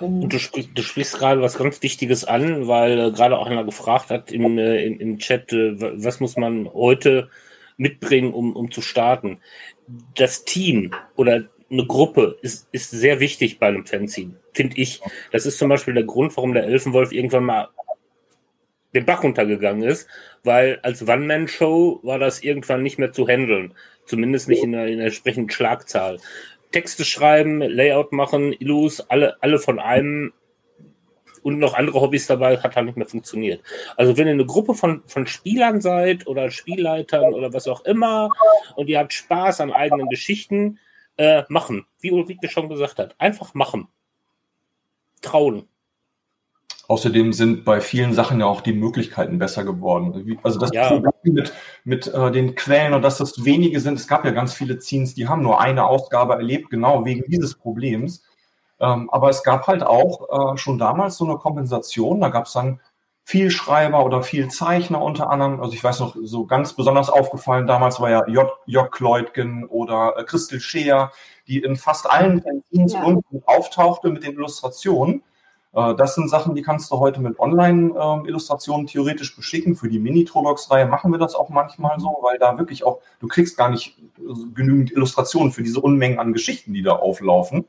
[0.00, 3.64] Und du, sprichst, du sprichst gerade was ganz Wichtiges an, weil äh, gerade auch einer
[3.64, 7.28] gefragt hat im, äh, im, im Chat, äh, was muss man heute
[7.76, 9.40] mitbringen, um, um zu starten.
[10.14, 15.00] Das Team oder eine Gruppe ist, ist sehr wichtig bei einem Fanzine, finde ich.
[15.32, 17.68] Das ist zum Beispiel der Grund, warum der Elfenwolf irgendwann mal
[18.94, 20.08] den Bach runtergegangen ist,
[20.44, 23.74] weil als One-Man-Show war das irgendwann nicht mehr zu handeln.
[24.06, 26.18] Zumindest nicht in der, in der entsprechenden Schlagzahl.
[26.72, 30.32] Texte schreiben, Layout machen, Illus, alle, alle von einem
[31.42, 33.62] und noch andere Hobbys dabei, hat halt nicht mehr funktioniert.
[33.96, 38.30] Also wenn ihr eine Gruppe von, von Spielern seid oder Spielleitern oder was auch immer
[38.76, 40.78] und ihr habt Spaß an eigenen Geschichten,
[41.18, 41.84] äh, machen.
[42.00, 43.14] Wie Ulrike schon gesagt hat.
[43.18, 43.88] Einfach machen.
[45.20, 45.68] Trauen.
[46.88, 50.38] Außerdem sind bei vielen Sachen ja auch die Möglichkeiten besser geworden.
[50.42, 50.88] Also das ja.
[50.88, 51.52] Problem mit,
[51.84, 55.14] mit äh, den Quellen und dass das wenige sind, es gab ja ganz viele Zines,
[55.14, 58.22] die haben nur eine Ausgabe erlebt, genau wegen dieses Problems.
[58.80, 62.22] Ähm, aber es gab halt auch äh, schon damals so eine Kompensation.
[62.22, 62.80] Da gab es dann
[63.22, 65.60] viel Schreiber oder viel Zeichner unter anderem.
[65.60, 68.50] Also ich weiß noch, so ganz besonders aufgefallen damals war ja J.
[68.64, 68.90] J.
[68.90, 71.12] Kleutgen oder äh, Christel Scheer,
[71.46, 73.02] die in fast allen Fanzines ja.
[73.02, 75.22] unten auftauchte mit den Illustrationen.
[75.78, 79.76] Äh, das sind Sachen, die kannst du heute mit Online-Illustrationen ähm, theoretisch beschicken.
[79.76, 83.56] Für die Mini-Trolox-Reihe machen wir das auch manchmal so, weil da wirklich auch, du kriegst
[83.56, 84.22] gar nicht äh,
[84.54, 87.68] genügend Illustrationen für diese Unmengen an Geschichten, die da auflaufen,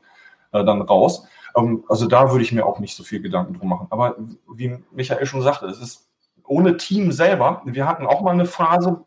[0.52, 1.26] äh, dann raus.
[1.56, 3.86] Ähm, also da würde ich mir auch nicht so viel Gedanken drum machen.
[3.90, 4.16] Aber
[4.52, 6.08] wie Michael schon sagte, es ist
[6.46, 7.62] ohne Team selber.
[7.64, 9.04] Wir hatten auch mal eine Phase,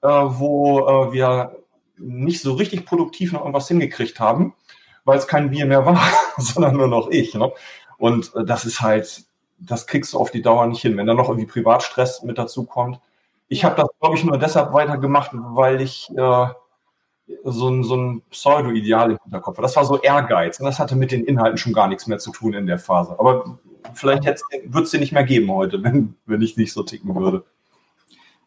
[0.00, 1.58] wo wir
[1.98, 4.54] nicht so richtig produktiv noch irgendwas hingekriegt haben,
[5.04, 6.00] weil es kein Bier mehr war,
[6.38, 7.34] sondern nur noch ich.
[7.34, 7.52] Ne?
[7.98, 9.24] Und das ist halt,
[9.58, 10.96] das kriegst du auf die Dauer nicht hin.
[10.96, 13.00] Wenn da noch irgendwie Privatstress mit dazu kommt.
[13.48, 16.46] Ich habe das, glaube ich, nur deshalb weitergemacht, weil ich äh,
[17.44, 19.58] so ein, so ein Pseudo-Ideal im Hinterkopf.
[19.60, 22.30] Das war so Ehrgeiz und das hatte mit den Inhalten schon gar nichts mehr zu
[22.30, 23.18] tun in der Phase.
[23.18, 23.58] Aber
[23.94, 27.44] vielleicht würde es den nicht mehr geben heute, wenn, wenn ich nicht so ticken würde.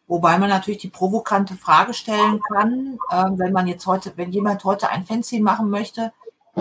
[0.08, 4.64] Wobei man natürlich die provokante Frage stellen kann, äh, wenn man jetzt heute, wenn jemand
[4.64, 6.12] heute ein Fanzine machen möchte,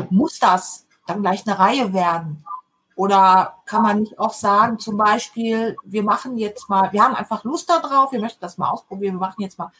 [0.09, 2.45] muss das dann gleich eine Reihe werden?
[2.95, 7.43] Oder kann man nicht auch sagen, zum Beispiel, wir machen jetzt mal, wir haben einfach
[7.43, 9.71] Lust darauf, wir möchten das mal ausprobieren, wir machen jetzt mal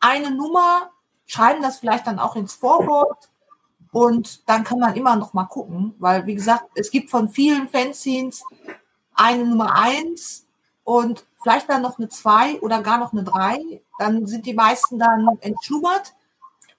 [0.00, 0.90] eine Nummer
[1.26, 3.30] schreiben das vielleicht dann auch ins Vorwort
[3.92, 7.68] und dann kann man immer noch mal gucken, weil wie gesagt, es gibt von vielen
[7.68, 8.42] Fanzines
[9.14, 10.46] eine Nummer eins
[10.82, 13.82] und vielleicht dann noch eine zwei oder gar noch eine drei.
[13.98, 16.14] Dann sind die meisten dann entschlummert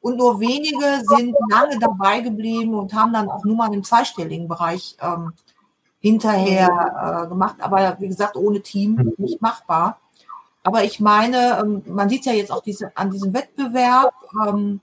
[0.01, 4.97] und nur wenige sind lange dabei geblieben und haben dann auch Nummern im zweistelligen Bereich
[5.01, 5.33] ähm,
[6.05, 7.55] hinterher äh, gemacht.
[7.59, 9.99] Aber wie gesagt, ohne Team nicht machbar.
[10.61, 14.13] Aber ich meine, ähm, man sieht ja jetzt auch diese, an diesem Wettbewerb,
[14.47, 14.81] ähm,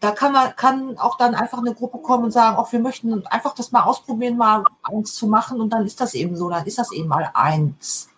[0.00, 3.26] da kann man kann auch dann einfach eine Gruppe kommen und sagen, auch wir möchten
[3.26, 6.66] einfach das mal ausprobieren, mal eins zu machen und dann ist das eben so, dann
[6.66, 8.08] ist das eben mal eins.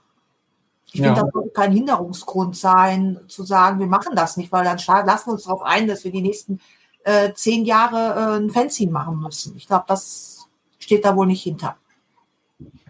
[0.93, 1.07] Ich ja.
[1.07, 5.29] finde, das sollte kein Hinderungsgrund sein, zu sagen, wir machen das nicht, weil dann lassen
[5.29, 6.61] wir uns darauf ein, dass wir die nächsten
[7.05, 9.57] äh, zehn Jahre äh, ein Fanzine machen müssen.
[9.57, 10.49] Ich glaube, das
[10.79, 11.77] steht da wohl nicht hinter.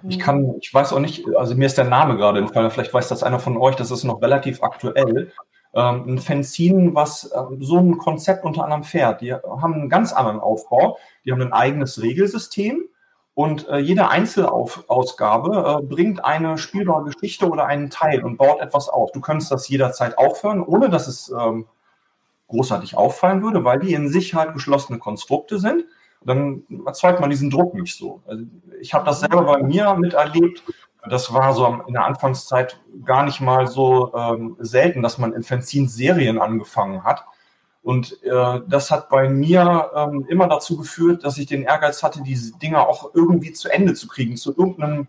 [0.08, 3.08] Ich kann, ich weiß auch nicht, also mir ist der Name gerade entfallen, vielleicht weiß
[3.08, 5.32] das einer von euch, das ist noch relativ aktuell.
[5.72, 9.20] Ähm, ein Fanzine, was ähm, so ein Konzept unter anderem fährt.
[9.20, 10.98] Die haben einen ganz anderen Aufbau.
[11.24, 12.82] Die haben ein eigenes Regelsystem
[13.34, 18.88] und äh, jede Einzelausgabe äh, bringt eine spielbare Geschichte oder einen Teil und baut etwas
[18.88, 19.12] auf.
[19.12, 21.66] Du könntest das jederzeit aufhören, ohne dass es ähm,
[22.48, 25.84] großartig auffallen würde, weil die in sich halt geschlossene Konstrukte sind
[26.24, 28.22] dann erzeugt man diesen Druck nicht so.
[28.26, 28.44] Also
[28.80, 30.62] ich habe das selber bei mir miterlebt.
[31.08, 35.42] Das war so in der Anfangszeit gar nicht mal so ähm, selten, dass man in
[35.42, 37.24] Fanzines Serien angefangen hat.
[37.82, 42.22] Und äh, das hat bei mir ähm, immer dazu geführt, dass ich den Ehrgeiz hatte,
[42.22, 45.06] diese Dinge auch irgendwie zu Ende zu kriegen, zu irgendeinem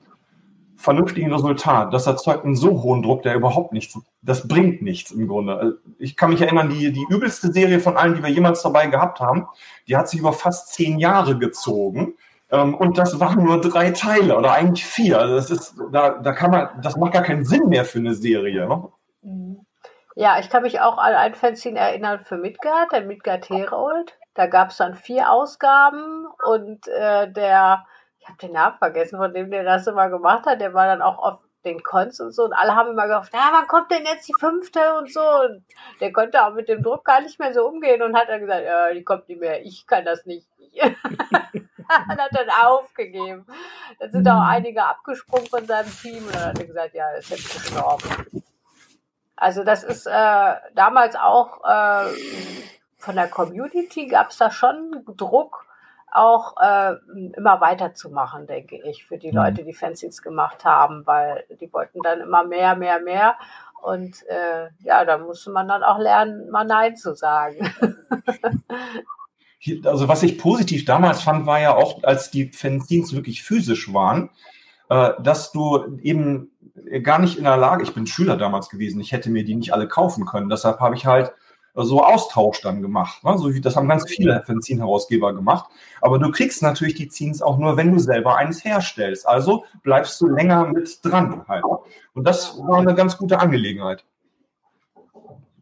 [0.81, 1.93] vernünftigen Resultat.
[1.93, 5.55] Das erzeugt einen so hohen Druck, der überhaupt nichts, das bringt nichts im Grunde.
[5.55, 8.87] Also ich kann mich erinnern, die, die übelste Serie von allen, die wir jemals dabei
[8.87, 9.47] gehabt haben,
[9.87, 12.15] die hat sich über fast zehn Jahre gezogen.
[12.51, 15.19] Ähm, und das waren nur drei Teile oder eigentlich vier.
[15.19, 18.13] Also das ist, da, da kann man, das macht gar keinen Sinn mehr für eine
[18.13, 18.67] Serie.
[18.67, 18.89] Ne?
[19.21, 19.65] Mhm.
[20.15, 24.17] Ja, ich kann mich auch an ein Fanzine erinnern für Midgard, der Midgard Herold.
[24.33, 27.85] Da gab es dann vier Ausgaben und äh, der
[28.21, 30.61] ich habe den Namen vergessen, von dem der das immer gemacht hat.
[30.61, 32.43] Der war dann auch auf den Cons und so.
[32.45, 35.21] Und alle haben immer gehofft, ja, wann kommt denn jetzt die fünfte und so.
[35.21, 35.65] Und
[35.99, 38.63] der konnte auch mit dem Druck gar nicht mehr so umgehen und hat dann gesagt,
[38.63, 40.47] ja, die kommt nicht mehr, ich kann das nicht.
[40.81, 43.45] und hat dann aufgegeben.
[43.99, 44.49] Dann sind auch mhm.
[44.49, 48.43] einige abgesprungen von seinem Team und dann hat er gesagt, ja, ist jetzt gestorben.
[49.35, 52.11] Also das ist äh, damals auch äh,
[52.97, 55.65] von der Community gab es da schon Druck
[56.11, 56.95] auch äh,
[57.35, 59.37] immer weiterzumachen, denke ich, für die mhm.
[59.37, 63.35] Leute, die Fanzines gemacht haben, weil die wollten dann immer mehr, mehr, mehr.
[63.81, 67.73] Und äh, ja, da musste man dann auch lernen, mal Nein zu sagen.
[69.85, 74.29] also was ich positiv damals fand, war ja auch, als die Fanzines wirklich physisch waren,
[74.89, 76.51] äh, dass du eben
[77.03, 79.73] gar nicht in der Lage, ich bin Schüler damals gewesen, ich hätte mir die nicht
[79.73, 80.49] alle kaufen können.
[80.49, 81.33] Deshalb habe ich halt
[81.75, 83.23] so Austausch dann gemacht.
[83.23, 83.37] Ne?
[83.37, 85.69] So wie, das haben ganz viele Fanzine-Herausgeber gemacht.
[86.01, 89.27] Aber du kriegst natürlich die Zines auch nur, wenn du selber eins herstellst.
[89.27, 91.63] Also bleibst du länger mit dran halt.
[92.13, 94.03] Und das war eine ganz gute Angelegenheit.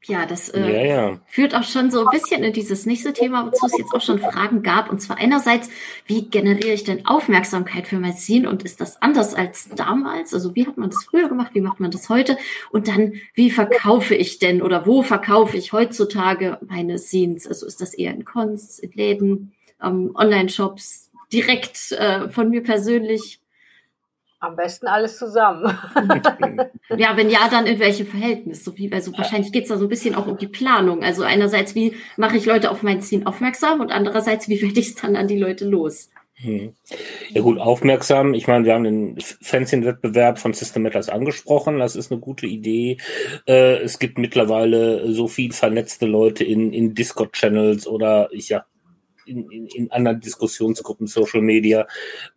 [0.06, 1.20] Ja, das äh, ja, ja.
[1.28, 4.20] führt auch schon so ein bisschen in dieses nächste Thema, wozu es jetzt auch schon
[4.20, 4.90] Fragen gab.
[4.90, 5.70] Und zwar einerseits,
[6.06, 10.34] wie generiere ich denn Aufmerksamkeit für mein Ziel und ist das anders als damals?
[10.34, 11.52] Also wie hat man das früher gemacht?
[11.54, 12.38] Wie macht man das heute?
[12.72, 17.46] Und dann, wie verkaufe ich denn oder wo verkaufe ich heutzutage meine Scenes?
[17.46, 23.42] Also ist das eher in Cons, in Läden, ähm, Online-Shops, direkt äh, von mir persönlich?
[24.42, 25.66] Am besten alles zusammen.
[26.98, 28.64] ja, wenn ja, dann in welchem Verhältnis?
[28.64, 31.04] So wie, also wahrscheinlich geht's da so ein bisschen auch um die Planung.
[31.04, 34.88] Also einerseits, wie mache ich Leute auf mein Ziel aufmerksam und andererseits, wie werde ich
[34.90, 36.10] es dann an die Leute los?
[36.42, 36.74] Hm.
[37.32, 38.34] Ja gut, aufmerksam.
[38.34, 41.80] Ich meine, wir haben den Fanzine-Wettbewerb von System Matters angesprochen.
[41.80, 42.98] Das ist eine gute Idee.
[43.46, 48.66] Äh, es gibt mittlerweile so viel vernetzte Leute in, in Discord-Channels oder ich ja
[49.30, 51.88] in, in, in anderen Diskussionsgruppen, Social Media,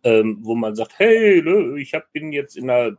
[0.03, 2.97] ähm, wo man sagt, hey, ne, ich hab, bin jetzt in einer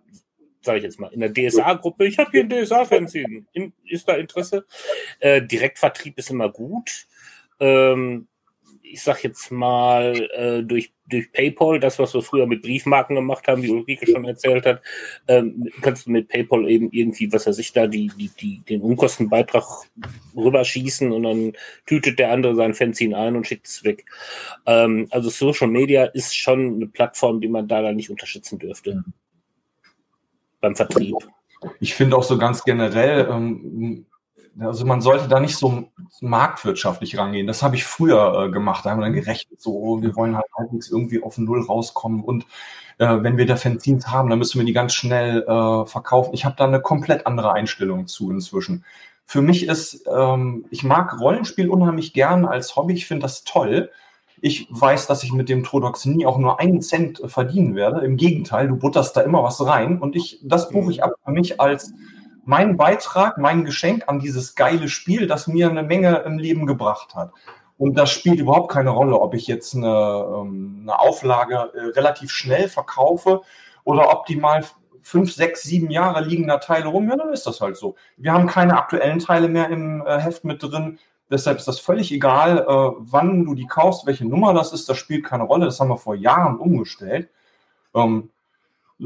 [0.65, 3.47] sage ich jetzt mal, in der DSA-Gruppe, ich habe hier ein DSA-Fernsehen,
[3.87, 4.65] ist da Interesse?
[5.21, 7.07] Äh, Direktvertrieb ist immer gut.
[7.61, 8.29] Ähm,
[8.85, 13.49] ich sag jetzt mal, äh, durch, durch PayPal, das, was wir früher mit Briefmarken gemacht
[13.49, 14.83] haben, wie Ulrike schon erzählt hat,
[15.27, 18.83] ähm, kannst du mit PayPal eben irgendwie, was er sich da, die, die, die, den
[18.83, 19.65] Unkostenbeitrag
[20.37, 21.53] rüberschießen und dann
[21.87, 24.05] tütet der andere sein Fanzine ein und schickt es weg.
[24.67, 28.97] Ähm, also Social Media ist schon eine Plattform, die man da, da nicht unterstützen dürfte.
[28.97, 29.13] Mhm.
[30.61, 31.17] Beim Vertrieb.
[31.81, 34.07] Ich finde auch so ganz generell, ähm,
[34.59, 35.89] also man sollte da nicht so
[36.21, 37.47] marktwirtschaftlich rangehen.
[37.47, 38.85] Das habe ich früher äh, gemacht.
[38.85, 42.23] Da haben wir dann gerechnet, so, oh, wir wollen halt halbwegs irgendwie auf Null rauskommen.
[42.23, 42.47] Und
[42.99, 46.35] äh, wenn wir da Fanzines haben, dann müssen wir die ganz schnell äh, verkaufen.
[46.35, 48.85] Ich habe da eine komplett andere Einstellung zu inzwischen.
[49.27, 52.95] Für mich ist, ähm, ich mag Rollenspiel unheimlich gern als Hobby.
[52.95, 53.91] Ich finde das toll.
[54.41, 58.05] Ich weiß, dass ich mit dem Trodox nie auch nur einen Cent verdienen werde.
[58.05, 61.33] Im Gegenteil, du butterst da immer was rein und ich, das buche ich ab für
[61.33, 61.95] mich als
[62.45, 67.15] mein Beitrag, mein Geschenk an dieses geile Spiel, das mir eine Menge im Leben gebracht
[67.15, 67.33] hat.
[67.77, 72.31] Und das spielt überhaupt keine Rolle, ob ich jetzt eine, ähm, eine Auflage äh, relativ
[72.31, 73.43] schnell verkaufe
[73.83, 74.65] oder ob die mal
[75.03, 77.95] fünf, sechs, sieben Jahre liegen da Teile rum, ja, dann ist das halt so.
[78.17, 80.99] Wir haben keine aktuellen Teile mehr im äh, Heft mit drin.
[81.31, 84.97] Deshalb ist das völlig egal, äh, wann du die kaufst, welche Nummer das ist, das
[84.97, 85.67] spielt keine Rolle.
[85.67, 87.29] Das haben wir vor Jahren umgestellt.
[87.95, 88.31] Ähm,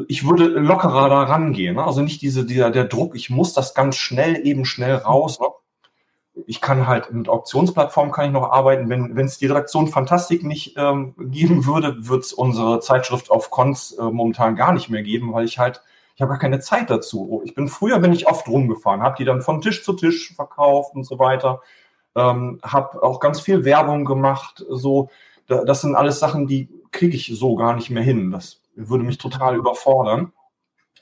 [0.07, 1.77] ich würde lockerer da rangehen.
[1.77, 1.85] Ne?
[1.85, 5.41] Also nicht diese, dieser, der Druck, ich muss das ganz schnell, eben schnell raus.
[5.41, 5.47] Ne?
[6.47, 8.89] Ich kann halt mit Auktionsplattformen kann ich noch arbeiten.
[8.89, 13.93] Wenn es die Redaktion Fantastik nicht ähm, geben würde, wird es unsere Zeitschrift auf Cons
[13.93, 15.83] äh, momentan gar nicht mehr geben, weil ich halt,
[16.15, 17.43] ich habe gar keine Zeit dazu.
[17.45, 20.95] Ich bin früher bin ich oft rumgefahren, habe die dann von Tisch zu Tisch verkauft
[20.95, 21.61] und so weiter.
[22.15, 24.65] Ähm, habe auch ganz viel Werbung gemacht.
[24.69, 25.11] So,
[25.47, 28.31] das sind alles Sachen, die kriege ich so gar nicht mehr hin.
[28.31, 30.33] Das würde mich total überfordern.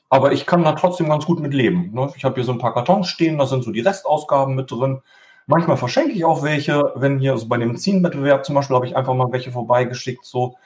[0.08, 1.90] Aber ich kann da trotzdem ganz gut mit leben.
[1.92, 2.12] Ne?
[2.16, 5.02] Ich habe hier so ein paar Kartons stehen, da sind so die Restausgaben mit drin.
[5.46, 8.96] Manchmal verschenke ich auch welche, wenn hier so bei dem Zienwettbewerb zum Beispiel habe ich
[8.96, 10.56] einfach mal welche vorbeigeschickt, so,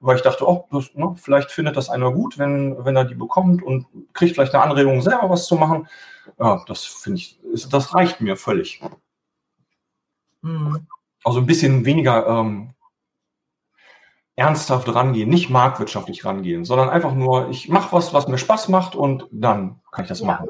[0.00, 3.14] weil ich dachte, oh, das, ne, vielleicht findet das einer gut, wenn, wenn er die
[3.14, 5.88] bekommt und kriegt vielleicht eine Anregung, selber was zu machen.
[6.38, 8.82] Ja, das finde ich, ist, das reicht mir völlig.
[10.42, 10.86] Mhm.
[11.22, 12.74] Also ein bisschen weniger ähm,
[14.40, 18.94] ernsthaft rangehen, nicht marktwirtschaftlich rangehen, sondern einfach nur, ich mache was, was mir Spaß macht
[18.94, 20.26] und dann kann ich das ja.
[20.26, 20.46] machen.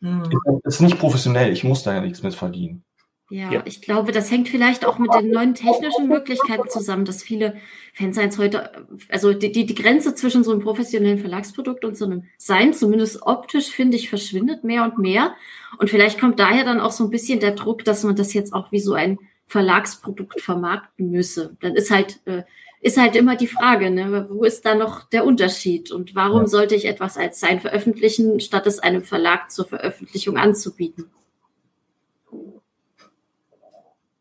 [0.00, 0.30] Mhm.
[0.64, 2.82] ist nicht professionell, ich muss da ja nichts mit verdienen.
[3.30, 7.22] Ja, ja, ich glaube, das hängt vielleicht auch mit den neuen technischen Möglichkeiten zusammen, dass
[7.22, 7.56] viele
[7.94, 12.24] Fansigns heute, also die, die, die Grenze zwischen so einem professionellen Verlagsprodukt und so einem
[12.36, 15.34] Sein, zumindest optisch, finde ich, verschwindet mehr und mehr.
[15.78, 18.52] Und vielleicht kommt daher dann auch so ein bisschen der Druck, dass man das jetzt
[18.52, 19.18] auch wie so ein
[19.52, 21.56] Verlagsprodukt vermarkten müsse.
[21.60, 22.42] Dann ist halt äh,
[22.80, 24.26] ist halt immer die Frage, ne?
[24.28, 26.46] wo ist da noch der Unterschied und warum ja.
[26.48, 31.04] sollte ich etwas als sein veröffentlichen, statt es einem Verlag zur Veröffentlichung anzubieten?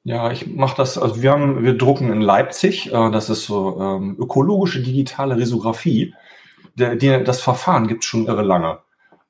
[0.04, 3.80] Ja, ich mache das, also wir haben, wir drucken in Leipzig, äh, das ist so
[3.80, 6.14] ähm, ökologische digitale Risographie.
[6.76, 8.80] Der, der, das Verfahren gibt es schon irre lange.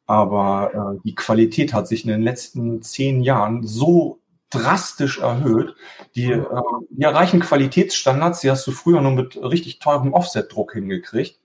[0.08, 4.21] Aber äh, die Qualität hat sich in den letzten zehn Jahren so
[4.52, 5.76] drastisch erhöht.
[6.16, 6.46] Die, äh,
[6.90, 11.40] die erreichen Qualitätsstandards, die hast du früher nur mit richtig teurem Offset-Druck hingekriegt.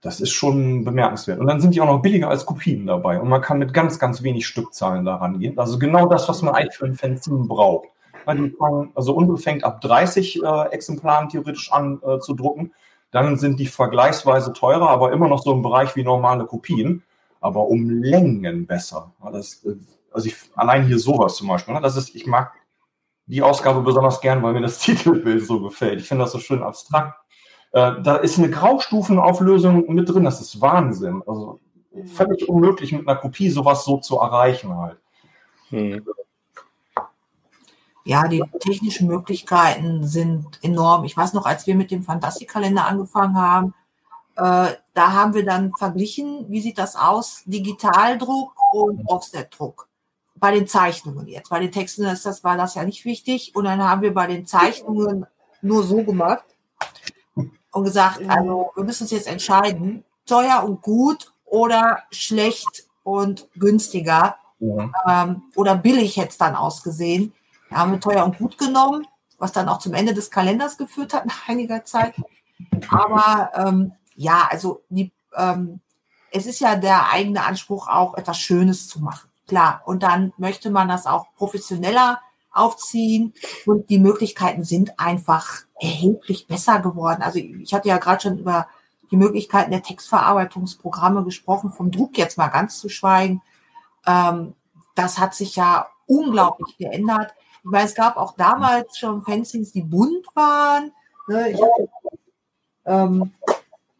[0.00, 1.38] Das ist schon bemerkenswert.
[1.40, 3.20] Und dann sind die auch noch billiger als Kopien dabei.
[3.20, 5.58] Und man kann mit ganz, ganz wenig Stückzahlen daran gehen.
[5.58, 7.88] Also genau das, was man eigentlich für ein Fanzine braucht.
[8.24, 12.72] also unsere fängt ab 30 äh, Exemplaren theoretisch an äh, zu drucken.
[13.10, 17.02] Dann sind die vergleichsweise teurer, aber immer noch so im Bereich wie normale Kopien.
[17.40, 19.12] Aber um Längen besser.
[19.32, 19.76] Das, äh,
[20.10, 21.80] also ich, allein hier sowas zum Beispiel, ne?
[21.80, 22.52] das ist, ich mag
[23.26, 26.00] die Ausgabe besonders gern, weil mir das Titelbild so gefällt.
[26.00, 27.18] Ich finde das so schön abstrakt.
[27.72, 31.22] Äh, da ist eine Graustufenauflösung mit drin, das ist Wahnsinn.
[31.26, 31.60] Also
[32.04, 34.98] völlig unmöglich mit einer Kopie sowas so zu erreichen halt.
[35.70, 36.06] Hm.
[38.04, 41.04] Ja, die technischen Möglichkeiten sind enorm.
[41.04, 43.74] Ich weiß noch, als wir mit dem Fantastikkalender angefangen haben,
[44.36, 49.88] äh, da haben wir dann verglichen, wie sieht das aus, Digitaldruck und Offsetdruck.
[50.38, 51.50] Bei den Zeichnungen jetzt.
[51.50, 53.54] Bei den Texten ist das, war das ja nicht wichtig.
[53.54, 55.26] Und dann haben wir bei den Zeichnungen
[55.62, 56.44] nur so gemacht
[57.34, 64.36] und gesagt, also wir müssen uns jetzt entscheiden, teuer und gut oder schlecht und günstiger
[64.58, 64.90] ja.
[65.06, 67.32] ähm, oder billig hätte es dann ausgesehen.
[67.70, 69.06] Da haben wir teuer und gut genommen,
[69.38, 72.14] was dann auch zum Ende des Kalenders geführt hat nach einiger Zeit.
[72.88, 75.80] Aber ähm, ja, also die, ähm,
[76.30, 79.25] es ist ja der eigene Anspruch, auch etwas Schönes zu machen.
[79.46, 79.82] Klar.
[79.84, 82.20] Und dann möchte man das auch professioneller
[82.52, 83.34] aufziehen
[83.66, 87.22] und die Möglichkeiten sind einfach erheblich besser geworden.
[87.22, 88.66] Also ich hatte ja gerade schon über
[89.10, 93.42] die Möglichkeiten der Textverarbeitungsprogramme gesprochen, vom Druck jetzt mal ganz zu schweigen.
[94.06, 94.54] Ähm,
[94.94, 97.34] das hat sich ja unglaublich geändert.
[97.62, 100.92] Ich meine, es gab auch damals schon Fanzines, die bunt waren.
[101.28, 101.50] Ne?
[101.50, 101.88] Ich hatte
[102.86, 103.32] ähm,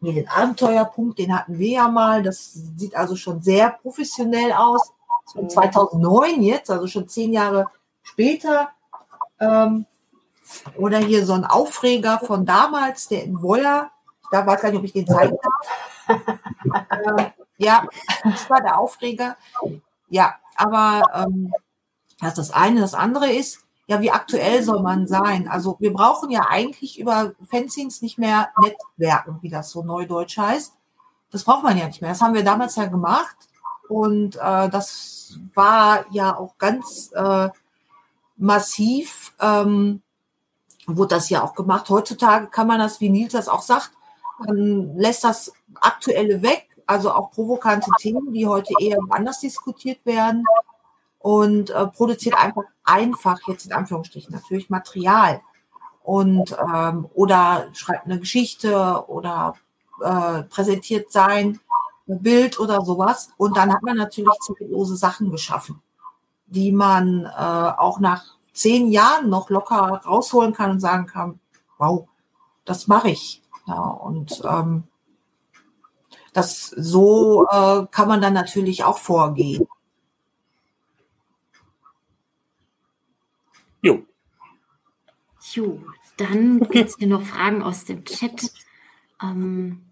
[0.01, 2.23] den Abenteuerpunkt, den hatten wir ja mal.
[2.23, 4.93] Das sieht also schon sehr professionell aus.
[5.33, 7.67] Von 2009 jetzt, also schon zehn Jahre
[8.03, 8.69] später.
[9.39, 9.85] Ähm,
[10.77, 13.91] oder hier so ein Aufreger von damals, der in Woller
[14.31, 16.39] da weiß gar nicht, ob ich den zeigen darf.
[17.17, 17.87] äh, ja,
[18.23, 19.37] das war der Aufreger.
[20.09, 21.53] Ja, aber ähm,
[22.19, 22.81] das ist das eine.
[22.81, 25.47] Das andere ist, ja, wie aktuell soll man sein?
[25.47, 30.73] Also wir brauchen ja eigentlich über Fanzines nicht mehr Netzwerken, wie das so neudeutsch heißt.
[31.31, 32.11] Das braucht man ja nicht mehr.
[32.11, 33.35] Das haben wir damals ja gemacht.
[33.89, 37.49] Und äh, das war ja auch ganz äh,
[38.37, 40.01] massiv, ähm,
[40.85, 41.89] wurde das ja auch gemacht.
[41.89, 43.91] Heutzutage kann man das, wie Nils das auch sagt,
[44.39, 50.43] man lässt das Aktuelle weg, also auch provokante Themen, die heute eher anders diskutiert werden.
[51.19, 55.41] Und äh, produziert einfach einfach jetzt in Anführungsstrichen natürlich Material.
[56.03, 59.55] Und ähm, oder schreibt eine Geschichte oder
[60.01, 61.59] äh, präsentiert sein
[62.07, 65.81] Bild oder sowas und dann hat man natürlich zeitlose Sachen geschaffen,
[66.45, 71.39] die man äh, auch nach zehn Jahren noch locker rausholen kann und sagen kann,
[71.77, 72.07] wow,
[72.65, 73.41] das mache ich.
[73.67, 74.83] Ja, und ähm,
[76.33, 79.67] das so äh, kann man dann natürlich auch vorgehen.
[83.81, 84.03] Jo.
[85.53, 85.81] Jo,
[86.17, 88.51] dann gibt es hier noch Fragen aus dem Chat.
[89.21, 89.86] Ähm,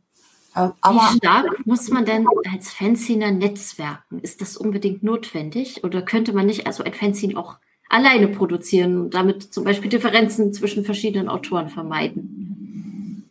[0.55, 4.19] äh, wie stark muss man denn als Fanziner netzwerken?
[4.21, 5.83] Ist das unbedingt notwendig?
[5.83, 7.57] Oder könnte man nicht also ein Fanzine auch
[7.89, 13.25] alleine produzieren und damit zum Beispiel Differenzen zwischen verschiedenen Autoren vermeiden?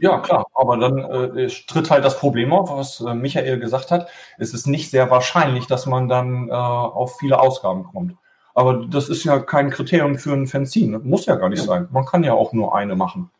[0.00, 4.08] Ja, klar, aber dann äh, tritt halt das Problem auf, was äh, Michael gesagt hat.
[4.36, 8.14] Es ist nicht sehr wahrscheinlich, dass man dann äh, auf viele Ausgaben kommt.
[8.54, 10.98] Aber das ist ja kein Kriterium für ein Fanzine.
[10.98, 11.88] Muss ja gar nicht sein.
[11.90, 13.30] Man kann ja auch nur eine machen.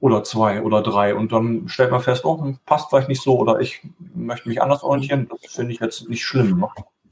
[0.00, 1.14] Oder zwei oder drei.
[1.14, 3.82] Und dann stellt man fest, oh, passt vielleicht nicht so oder ich
[4.14, 5.28] möchte mich anders orientieren.
[5.42, 6.58] Das finde ich jetzt nicht schlimm.
[6.58, 6.68] Ne?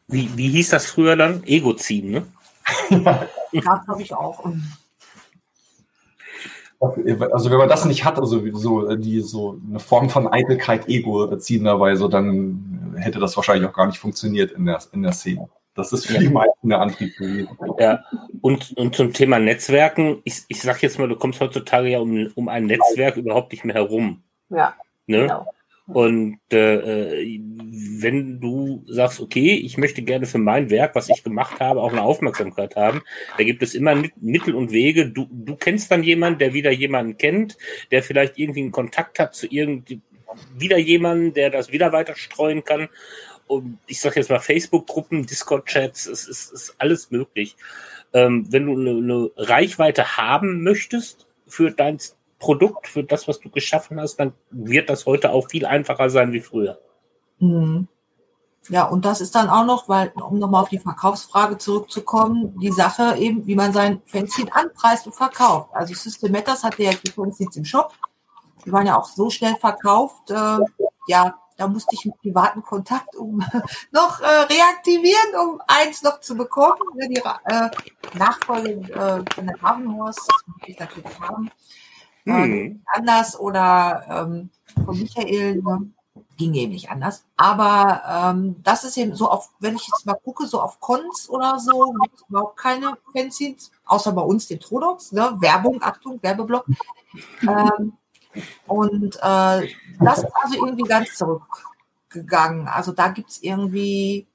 [0.07, 1.43] Wie, wie hieß das früher dann?
[1.45, 2.27] Ego-Ziehen, ne?
[3.53, 4.45] ja, habe ich auch.
[6.81, 11.37] Also wenn man das nicht hat, also so die so eine Form von Eitelkeit, Ego
[11.37, 15.13] ziehen dabei, so dann hätte das wahrscheinlich auch gar nicht funktioniert in der, in der
[15.13, 15.49] Szene.
[15.79, 16.21] Das ist für ja.
[16.21, 17.57] die meisten der Antrieb gewesen.
[17.79, 18.05] Ja,
[18.41, 22.29] und, und zum Thema Netzwerken, ich, ich sag jetzt mal, du kommst heutzutage ja um,
[22.35, 24.23] um ein Netzwerk überhaupt nicht mehr herum.
[24.51, 24.75] Ja.
[25.07, 25.23] Ne?
[25.23, 25.47] Genau.
[25.87, 27.39] Und äh,
[28.01, 31.93] wenn du sagst, okay, ich möchte gerne für mein Werk, was ich gemacht habe, auch
[31.93, 33.01] eine Aufmerksamkeit haben,
[33.39, 35.09] da gibt es immer Mittel und Wege.
[35.09, 37.57] Du, du kennst dann jemanden, der wieder jemanden kennt,
[37.91, 39.99] der vielleicht irgendwie einen Kontakt hat zu irgend
[40.57, 42.89] wieder jemanden, der das wieder weiter streuen kann.
[43.49, 47.57] Und ich sage jetzt mal Facebook-Gruppen, Discord-Chats, es ist, ist alles möglich.
[48.13, 51.99] Ähm, wenn du eine, eine Reichweite haben möchtest für dein
[52.39, 56.33] Produkt, für das, was du geschaffen hast, dann wird das heute auch viel einfacher sein
[56.33, 56.79] wie früher.
[57.41, 57.89] Mhm.
[58.69, 62.71] Ja, und das ist dann auch noch, weil, um nochmal auf die Verkaufsfrage zurückzukommen, die
[62.71, 65.71] Sache eben, wie man sein Fanzine anpreist und verkauft.
[65.73, 67.93] Also System Matters hatte ja die Fanzines im Shop.
[68.67, 70.31] Die waren ja auch so schnell verkauft.
[70.31, 70.59] Äh,
[71.07, 73.39] ja, da musste ich einen privaten Kontakt um
[73.91, 76.79] noch äh, reaktivieren, um eins noch zu bekommen.
[77.11, 77.71] Die äh,
[78.17, 81.51] Nachfolge äh, von der Hafenhorst, das muss ich natürlich haben.
[82.25, 82.83] Hm.
[82.93, 84.51] anders oder ähm,
[84.85, 85.63] von Michael.
[85.63, 85.91] Ne?
[86.37, 87.25] Ging eben nicht anders.
[87.37, 91.29] Aber ähm, das ist eben so auf, wenn ich jetzt mal gucke, so auf Cons
[91.29, 95.37] oder so, gibt es überhaupt keine Fanzines, außer bei uns den Trodox, ne?
[95.41, 96.67] Werbung, Achtung, Werbeblock.
[97.43, 97.95] ähm,
[98.67, 99.69] und äh,
[100.01, 102.69] das ist also irgendwie ganz zurückgegangen.
[102.69, 104.27] Also da gibt's irgendwie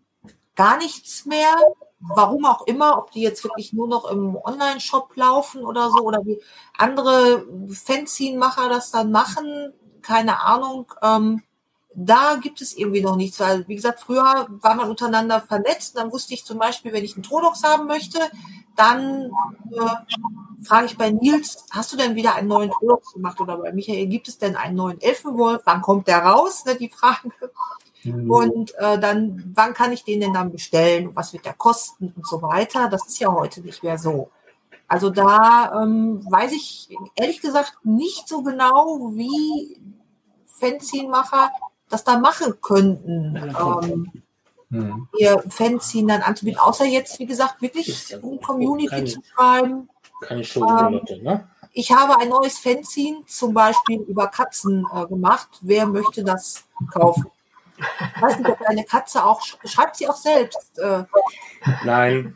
[0.56, 1.56] gar nichts mehr.
[2.00, 6.26] Warum auch immer, ob die jetzt wirklich nur noch im Online-Shop laufen oder so, oder
[6.26, 6.42] wie
[6.78, 10.92] andere Fanzine-Macher das dann machen, keine Ahnung.
[11.02, 11.44] Ähm,
[11.96, 15.98] da gibt es irgendwie noch nichts, weil, wie gesagt, früher war man untereinander vernetzt.
[15.98, 18.20] Dann wusste ich zum Beispiel, wenn ich einen Trodox haben möchte,
[18.76, 19.32] dann
[19.72, 23.40] äh, frage ich bei Nils, hast du denn wieder einen neuen Trodox gemacht?
[23.40, 25.62] Oder bei Michael, gibt es denn einen neuen Elfenwolf?
[25.66, 26.66] Wann kommt der raus?
[26.66, 27.32] Ne, die Frage.
[28.04, 28.30] Mhm.
[28.30, 31.16] Und äh, dann, wann kann ich den denn dann bestellen?
[31.16, 32.90] Was wird der kosten und so weiter?
[32.90, 34.30] Das ist ja heute nicht mehr so.
[34.88, 39.80] Also da ähm, weiß ich ehrlich gesagt nicht so genau, wie
[40.46, 41.50] Fanzine-Macher
[41.94, 43.36] das da machen könnten.
[43.36, 44.12] Ähm,
[44.70, 45.08] hm.
[45.18, 49.90] Ihr Fanzine dann anzubieten, außer jetzt, wie gesagt, wirklich um Community keine, zu schreiben.
[50.22, 51.48] Keine Schulnote, ähm, ne?
[51.74, 55.50] Ich habe ein neues Fanzine zum Beispiel über Katzen äh, gemacht.
[55.62, 57.26] Wer möchte das kaufen?
[57.78, 60.78] Ich weiß nicht, ob eine Katze auch, schreibt sie auch selbst.
[60.78, 61.04] Äh,
[61.84, 62.36] Nein.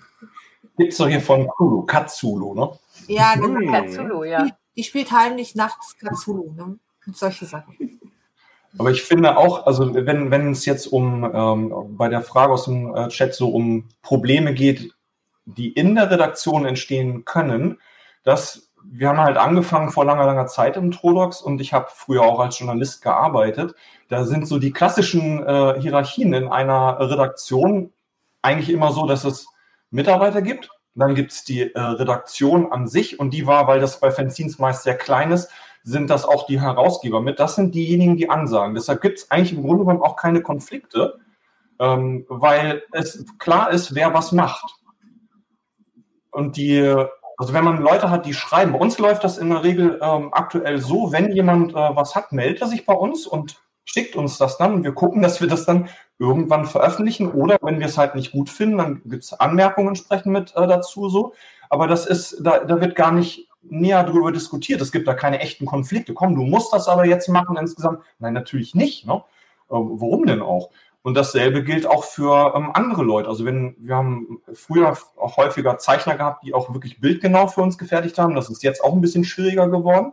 [0.78, 2.72] Gibt es doch hier von Kulu, Katzulu, ne?
[3.08, 3.60] Ja, genau.
[3.60, 3.72] Hm.
[3.72, 4.44] Katzulu, ja.
[4.44, 6.78] Die, die, spielt heimlich nachts Katzulu, ne?
[7.06, 8.00] Und solche Sachen.
[8.78, 12.66] Aber ich finde auch, also wenn, wenn es jetzt um ähm, bei der Frage aus
[12.66, 14.92] dem äh, Chat so um Probleme geht,
[15.46, 17.80] die in der Redaktion entstehen können,
[18.24, 22.22] dass wir haben halt angefangen vor langer, langer Zeit im Trodox und ich habe früher
[22.22, 23.76] auch als Journalist gearbeitet.
[24.08, 27.92] Da sind so die klassischen äh, Hierarchien in einer Redaktion
[28.42, 29.48] eigentlich immer so, dass es
[29.90, 30.70] Mitarbeiter gibt.
[30.96, 34.58] Dann gibt es die äh, Redaktion an sich und die war, weil das bei Fanzines
[34.58, 35.50] meist sehr klein ist,
[35.84, 37.40] sind das auch die Herausgeber mit.
[37.40, 38.76] Das sind diejenigen, die ansagen.
[38.76, 41.20] Deshalb gibt es eigentlich im Grunde genommen auch keine Konflikte,
[41.80, 44.76] ähm, weil es klar ist, wer was macht.
[46.32, 46.82] Und die,
[47.38, 50.30] also wenn man Leute hat, die schreiben, bei uns läuft das in der Regel ähm,
[50.34, 54.38] aktuell so, wenn jemand äh, was hat, meldet er sich bei uns und schickt uns
[54.38, 55.88] das dann und wir gucken, dass wir das dann
[56.20, 60.34] irgendwann veröffentlichen oder wenn wir es halt nicht gut finden, dann gibt es Anmerkungen entsprechend
[60.34, 61.34] mit äh, dazu so.
[61.70, 64.82] Aber das ist, da, da wird gar nicht näher darüber diskutiert.
[64.82, 66.14] Es gibt da keine echten Konflikte.
[66.14, 68.00] Komm, du musst das aber jetzt machen insgesamt.
[68.20, 69.06] Nein, natürlich nicht.
[69.06, 69.24] Ne?
[69.72, 70.70] Ähm, warum denn auch?
[71.04, 73.30] Und dasselbe gilt auch für ähm, andere Leute.
[73.30, 77.78] Also wenn wir haben früher auch häufiger Zeichner gehabt, die auch wirklich bildgenau für uns
[77.78, 78.36] gefertigt haben.
[78.36, 80.12] Das ist jetzt auch ein bisschen schwieriger geworden.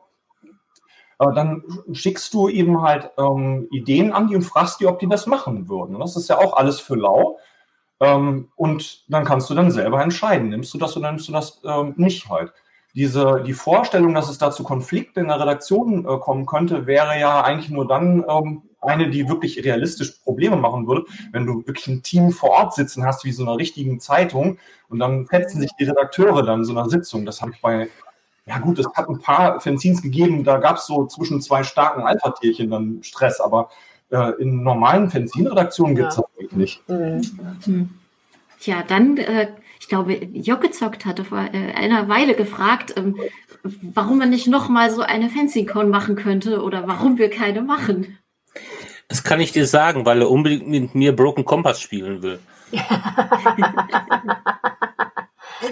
[1.18, 5.08] Aber dann schickst du eben halt ähm, Ideen an die und fragst die, ob die
[5.08, 5.98] das machen würden.
[5.98, 7.38] Das ist ja auch alles für lau.
[8.00, 11.60] Ähm, und dann kannst du dann selber entscheiden, nimmst du das oder nimmst du das
[11.64, 12.52] ähm, nicht halt
[12.94, 17.18] diese, die Vorstellung, dass es da zu Konflikten in der Redaktion äh, kommen könnte, wäre
[17.18, 21.88] ja eigentlich nur dann ähm, eine, die wirklich realistisch Probleme machen würde, wenn du wirklich
[21.88, 25.72] ein Team vor Ort sitzen hast, wie so einer richtigen Zeitung, und dann fetzen sich
[25.78, 27.24] die Redakteure dann in so einer Sitzung.
[27.24, 27.88] Das habe ich bei,
[28.46, 32.02] ja gut, es hat ein paar Fanzines gegeben, da gab es so zwischen zwei starken
[32.02, 33.70] Alpha-Tierchen dann Stress, aber
[34.10, 36.88] äh, in normalen Fanzine-Redaktionen gibt es das eigentlich nicht.
[36.88, 37.90] Mhm.
[38.60, 39.48] Tja, dann äh,
[39.80, 43.16] ich glaube, Jocke zockt hatte vor äh, einer Weile gefragt, ähm,
[43.62, 48.18] warum man nicht nochmal so eine Fancy-Con machen könnte oder warum wir keine machen.
[49.08, 52.38] Das kann ich dir sagen, weil er unbedingt mit mir Broken Compass spielen will.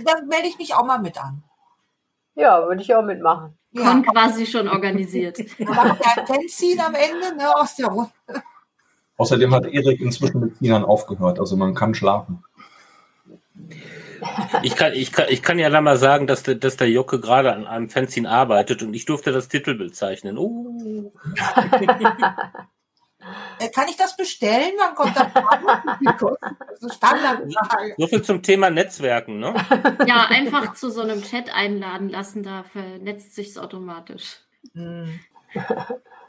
[0.05, 1.43] Dann melde ich mich auch mal mit an.
[2.35, 3.59] Ja, würde ich auch mitmachen.
[3.73, 3.83] Ja.
[3.83, 5.39] Con quasi schon organisiert.
[5.67, 5.97] Aber
[6.27, 8.11] Fanzine am Ende, ne, aus der Runde.
[9.17, 12.43] Außerdem hat Erik inzwischen mit Ziehern aufgehört, also man kann schlafen.
[14.63, 17.21] Ich kann, ich, kann, ich kann ja dann mal sagen, dass der, dass der Jocke
[17.21, 20.39] gerade an einem Fanzine arbeitet und ich durfte das Titelbild zeichnen.
[20.39, 21.13] Oh.
[23.59, 24.73] Äh, kann ich das bestellen?
[24.79, 26.81] Wann kommt das?
[26.81, 27.95] so Standardfrage.
[27.97, 29.55] So viel zum Thema Netzwerken, ne?
[30.07, 34.39] Ja, einfach zu so einem Chat einladen lassen, da vernetzt sich's automatisch.
[34.75, 35.21] Hm.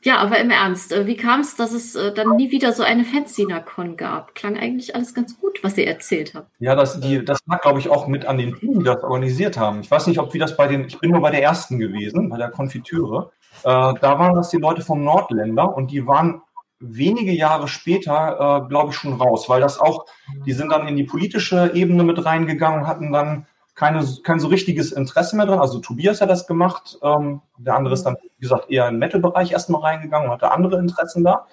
[0.04, 2.84] Ja, aber im Ernst, äh, wie kam es, dass es äh, dann nie wieder so
[2.84, 4.36] eine Fanzina-Con gab?
[4.36, 6.48] Klang eigentlich alles ganz gut, was ihr erzählt habt.
[6.60, 9.58] Ja, das, die, das lag, glaube ich, auch mit an den Team, die das organisiert
[9.58, 9.80] haben.
[9.80, 12.30] Ich weiß nicht, ob wie das bei den, ich bin nur bei der ersten gewesen,
[12.30, 13.32] bei der Konfitüre.
[13.64, 16.42] Äh, da waren das die Leute vom Nordländer und die waren
[16.82, 20.06] wenige Jahre später, äh, glaube ich, schon raus, weil das auch,
[20.46, 24.92] die sind dann in die politische Ebene mit reingegangen, hatten dann keine, kein so richtiges
[24.92, 25.60] Interesse mehr dran.
[25.60, 26.98] Also Tobias hat das gemacht.
[27.02, 30.78] Ähm, der andere ist dann, wie gesagt, eher im Metal-Bereich erstmal reingegangen und hatte andere
[30.80, 31.48] Interessen da.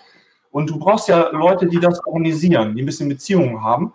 [0.50, 3.92] Und du brauchst ja Leute, die das organisieren, die ein bisschen Beziehungen haben.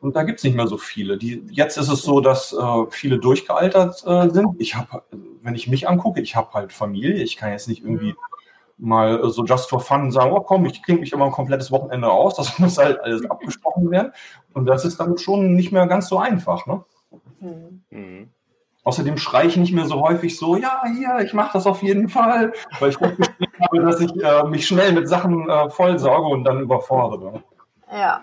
[0.00, 1.16] Und da gibt es nicht mehr so viele.
[1.16, 4.48] Die, jetzt ist es so, dass äh, viele durchgealtert äh, sind.
[4.58, 5.02] Ich habe,
[5.42, 7.22] wenn ich mich angucke, ich habe halt Familie.
[7.22, 8.14] Ich kann jetzt nicht irgendwie
[8.78, 12.10] mal so just for fun sagen, oh komm, ich klinge mich immer ein komplettes Wochenende
[12.10, 14.12] aus, das muss halt alles abgesprochen werden.
[14.54, 16.66] Und das ist dann schon nicht mehr ganz so einfach.
[16.66, 16.84] Ne?
[17.42, 17.82] Mhm.
[17.90, 18.30] Mhm.
[18.84, 22.08] Außerdem schreie ich nicht mehr so häufig so, ja, hier, ich mache das auf jeden
[22.08, 26.44] Fall, weil ich festgestellt habe, dass ich äh, mich schnell mit Sachen äh, vollsauge und
[26.44, 27.44] dann überfordere.
[27.90, 28.22] Ja.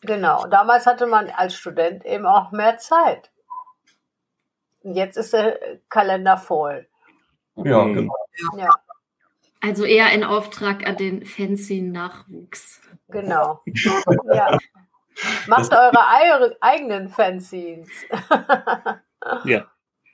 [0.00, 0.46] Genau.
[0.46, 3.30] Damals hatte man als Student eben auch mehr Zeit.
[4.82, 5.58] Und jetzt ist der
[5.88, 6.88] Kalender voll.
[7.56, 7.94] Ja, mhm.
[7.94, 8.14] genau.
[8.56, 8.70] Ja.
[9.60, 12.80] Also eher ein Auftrag an den Fanzine-Nachwuchs.
[13.08, 13.60] Genau.
[14.34, 14.58] ja.
[15.46, 17.88] Macht das eure eigenen Fanzines.
[19.44, 19.66] ja.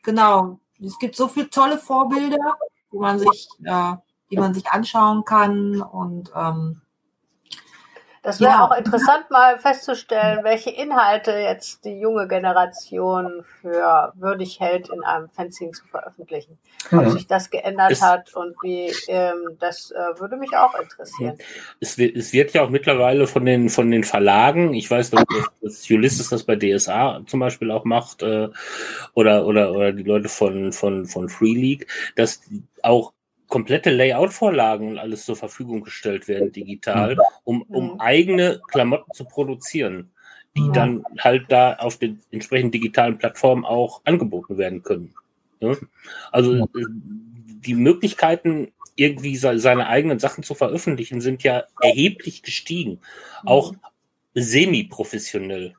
[0.03, 0.61] Genau.
[0.82, 2.57] Es gibt so viele tolle Vorbilder,
[2.92, 3.94] die man sich, äh,
[4.30, 6.82] die man sich anschauen kann und ähm,
[8.22, 8.66] das wäre ja.
[8.66, 15.28] auch interessant, mal festzustellen, welche Inhalte jetzt die junge Generation für würdig hält, in einem
[15.28, 16.58] Fanzine zu veröffentlichen.
[16.90, 16.98] Mhm.
[16.98, 21.38] Ob sich das geändert es, hat und wie, ähm, das äh, würde mich auch interessieren.
[21.80, 25.24] Es wird, es wird ja auch mittlerweile von den, von den Verlagen, ich weiß, dass,
[25.62, 28.48] dass Ulysses das bei DSA zum Beispiel auch macht, äh,
[29.14, 32.40] oder, oder, oder die Leute von, von, von Free League, dass
[32.82, 33.12] auch
[33.49, 38.01] komplette Layout-Vorlagen und alles zur Verfügung gestellt werden digital, um, um mhm.
[38.01, 40.11] eigene Klamotten zu produzieren,
[40.57, 45.14] die dann halt da auf den entsprechenden digitalen Plattformen auch angeboten werden können.
[45.61, 45.74] Ja?
[46.30, 46.64] Also ja.
[46.64, 46.86] Äh,
[47.61, 53.01] die Möglichkeiten, irgendwie seine eigenen Sachen zu veröffentlichen, sind ja erheblich gestiegen.
[53.44, 53.74] Auch
[54.34, 55.74] semi-professionell.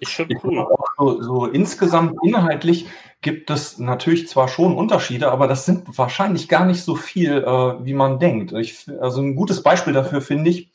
[0.00, 0.66] Ist schon cool.
[0.98, 2.86] So, so, insgesamt inhaltlich
[3.22, 7.84] gibt es natürlich zwar schon Unterschiede, aber das sind wahrscheinlich gar nicht so viel, äh,
[7.84, 8.52] wie man denkt.
[8.52, 10.70] Ich, also ein gutes Beispiel dafür finde ich,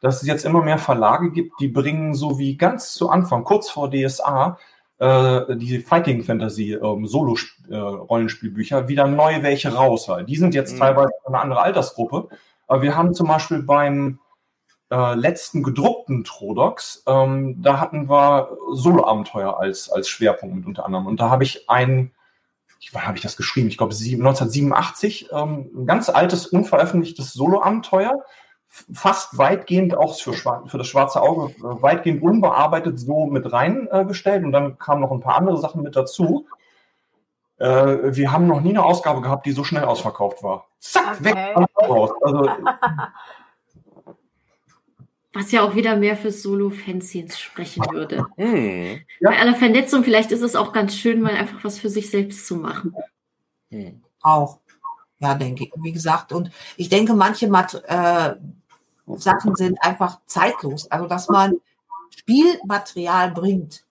[0.00, 3.70] dass es jetzt immer mehr Verlage gibt, die bringen so wie ganz zu Anfang, kurz
[3.70, 4.58] vor DSA,
[4.98, 10.10] äh, die Fighting Fantasy ähm, Solo-Rollenspielbücher äh, wieder neu welche raus.
[10.26, 10.78] Die sind jetzt mhm.
[10.78, 12.28] teilweise eine andere Altersgruppe.
[12.66, 14.18] Aber wir haben zum Beispiel beim
[14.94, 21.06] äh, letzten gedruckten Trodox, ähm, da hatten wir Solo-Abenteuer als, als Schwerpunkt mit unter anderem.
[21.06, 22.12] Und da habe ich ein,
[22.78, 23.66] ich, wann habe ich das geschrieben?
[23.66, 28.22] Ich glaube 1987, ähm, ein ganz altes, unveröffentlichtes Solo-Abenteuer,
[28.68, 34.42] fast weitgehend auch für, für das schwarze Auge, äh, weitgehend unbearbeitet so mit reingestellt.
[34.42, 36.46] Äh, und dann kamen noch ein paar andere Sachen mit dazu.
[37.58, 37.66] Äh,
[38.14, 40.66] wir haben noch nie eine Ausgabe gehabt, die so schnell ausverkauft war.
[40.78, 41.34] Zack, okay.
[41.56, 42.10] weg, raus.
[42.22, 42.48] Also
[45.34, 48.26] was ja auch wieder mehr für Solo-Fanzines sprechen würde.
[48.36, 49.00] Hm.
[49.20, 52.46] Bei aller Vernetzung, vielleicht ist es auch ganz schön, mal einfach was für sich selbst
[52.46, 52.94] zu machen.
[53.70, 54.00] Hm.
[54.22, 54.60] Auch.
[55.18, 55.72] Ja, denke ich.
[55.76, 58.34] Wie gesagt, und ich denke, manche Mat äh,
[59.06, 60.90] Sachen sind einfach zeitlos.
[60.90, 61.54] Also, dass man
[62.16, 63.84] Spielmaterial bringt.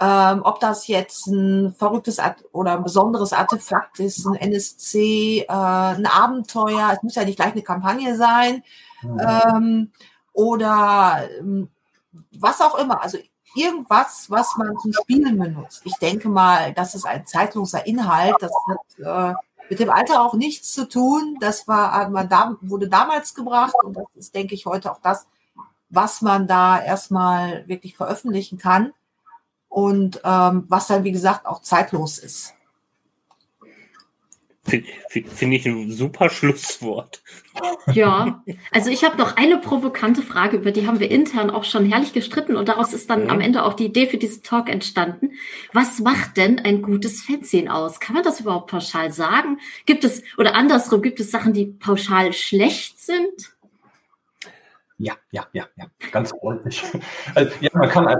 [0.00, 5.46] Ähm, ob das jetzt ein verrücktes Art oder ein besonderes Artefakt ist, ein NSC, äh,
[5.48, 8.62] ein Abenteuer, es muss ja nicht gleich eine Kampagne sein.
[9.02, 9.20] Mhm.
[9.20, 9.92] Ähm,
[10.38, 11.68] oder ähm,
[12.38, 13.02] was auch immer.
[13.02, 13.18] Also
[13.56, 15.82] irgendwas, was man zum Spielen benutzt.
[15.84, 18.36] Ich denke mal, das ist ein zeitloser Inhalt.
[18.38, 19.34] Das hat äh,
[19.68, 21.38] mit dem Alter auch nichts zu tun.
[21.40, 25.26] Das war, man da, wurde damals gebracht und das ist, denke ich, heute auch das,
[25.88, 28.92] was man da erstmal wirklich veröffentlichen kann
[29.68, 32.54] und ähm, was dann, wie gesagt, auch zeitlos ist.
[34.68, 37.22] Finde ich ein super Schlusswort.
[37.92, 41.86] Ja, also ich habe noch eine provokante Frage, über die haben wir intern auch schon
[41.86, 43.30] herrlich gestritten und daraus ist dann mhm.
[43.30, 45.32] am Ende auch die Idee für diesen Talk entstanden.
[45.72, 47.98] Was macht denn ein gutes Fanzine aus?
[47.98, 49.58] Kann man das überhaupt pauschal sagen?
[49.86, 53.56] Gibt es, oder andersrum, gibt es Sachen, die pauschal schlecht sind?
[54.98, 56.82] Ja, ja, ja, ja, ganz ordentlich.
[57.34, 58.16] Also, ja, man kann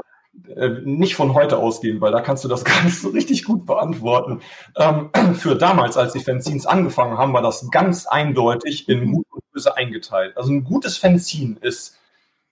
[0.56, 3.66] äh, nicht von heute ausgehen, weil da kannst du das gar nicht so richtig gut
[3.66, 4.40] beantworten.
[4.76, 9.50] Ähm, für damals, als die Fanzines angefangen haben, war das ganz eindeutig in Gut und
[9.52, 10.36] Böse eingeteilt.
[10.36, 11.98] Also ein gutes Fanzine ist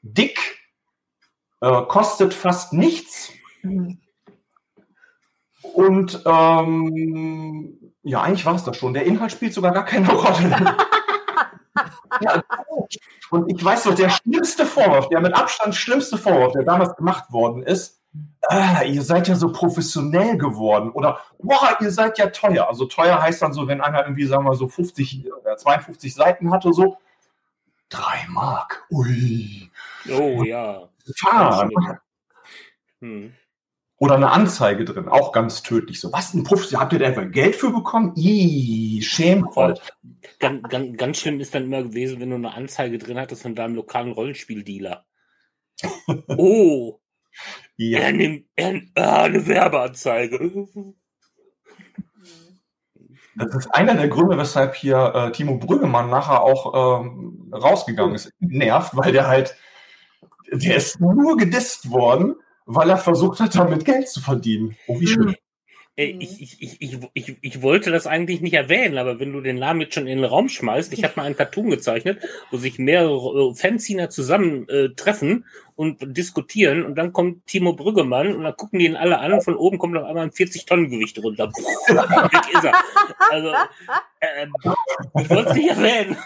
[0.02, 0.38] dick,
[1.60, 3.30] äh, kostet fast nichts
[5.74, 8.94] und ähm, ja, eigentlich war es das schon.
[8.94, 10.76] Der Inhalt spielt sogar gar keine Rolle.
[12.20, 12.42] Ja,
[13.30, 17.32] und ich weiß noch, der schlimmste Vorwurf, der mit Abstand schlimmste Vorwurf, der damals gemacht
[17.32, 18.00] worden ist,
[18.48, 22.68] äh, ihr seid ja so professionell geworden oder boah, ihr seid ja teuer.
[22.68, 26.50] Also teuer heißt dann so, wenn einer irgendwie, sagen wir so 50 oder 52 Seiten
[26.50, 26.96] hatte, so
[27.88, 28.86] drei Mark.
[28.90, 29.70] Ui.
[30.10, 30.88] Oh ja.
[31.16, 31.70] Fahren.
[33.00, 33.34] Hm
[33.98, 36.00] oder eine Anzeige drin, auch ganz tödlich.
[36.00, 38.12] So, was ein Puff, habt ihr da einfach Geld für bekommen?
[38.14, 39.78] Ih, schämvoll.
[40.38, 43.54] Ganz, ganz, ganz schlimm ist dann immer gewesen, wenn du eine Anzeige drin hattest von
[43.54, 45.06] deinem lokalen Rollenspieldealer.
[46.28, 47.00] oh,
[47.76, 48.00] ja.
[48.00, 50.66] er nimmt er, ah, eine Werbeanzeige.
[53.38, 58.32] Das ist einer der Gründe, weshalb hier äh, Timo Brüggemann nachher auch ähm, rausgegangen ist.
[58.40, 59.54] Nervt, weil der halt,
[60.50, 62.36] der ist nur gedisst worden,
[62.66, 64.76] weil er versucht hat, damit Geld zu verdienen.
[64.86, 65.26] Oh, wie schön.
[65.26, 65.34] Mhm.
[65.98, 69.58] Ich, ich, ich, ich, ich, ich wollte das eigentlich nicht erwähnen, aber wenn du den
[69.58, 72.78] Namen jetzt schon in den Raum schmeißt, ich habe mal einen Cartoon gezeichnet, wo sich
[72.78, 78.78] mehrere Fanziner zusammen äh, treffen und diskutieren und dann kommt Timo Brüggemann und dann gucken
[78.78, 81.50] die ihn alle an und von oben kommt auf einmal ein 40-Tonnen-Gewicht runter.
[81.56, 82.74] Ist er.
[83.30, 83.52] Also,
[84.20, 84.46] äh,
[85.18, 86.16] ich wollte es nicht erwähnen.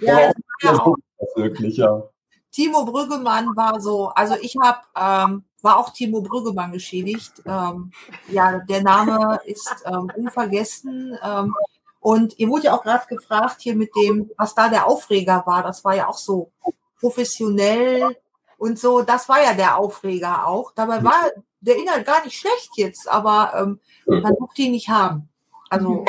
[0.00, 0.96] Ja, ja, auch.
[1.34, 2.08] wirklich, ja.
[2.54, 7.42] Timo Brüggemann war so, also ich habe ähm, war auch Timo Brüggemann geschädigt.
[7.44, 7.90] Ähm,
[8.28, 11.18] ja, der Name ist ähm, unvergessen.
[11.20, 11.52] Ähm,
[11.98, 15.64] und ihr wurde ja auch gerade gefragt hier mit dem, was da der Aufreger war.
[15.64, 16.52] Das war ja auch so
[17.00, 18.16] professionell
[18.58, 19.02] und so.
[19.02, 20.70] Das war ja der Aufreger auch.
[20.72, 25.28] Dabei war der Inhalt gar nicht schlecht jetzt, aber ähm, man durfte ihn nicht haben.
[25.70, 26.04] Also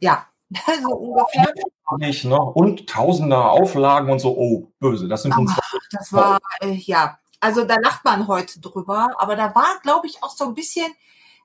[0.00, 0.26] ja,
[0.82, 1.52] so ungefähr.
[1.98, 2.40] Nicht, ne?
[2.40, 5.08] Und tausende Auflagen und so, oh, böse.
[5.08, 5.52] Das sind uns.
[5.90, 10.22] Das war, äh, ja, also da lacht man heute drüber, aber da war, glaube ich,
[10.22, 10.90] auch so ein bisschen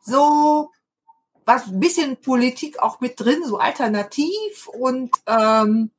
[0.01, 0.71] so
[1.47, 5.91] was ein bisschen Politik auch mit drin, so alternativ und ähm,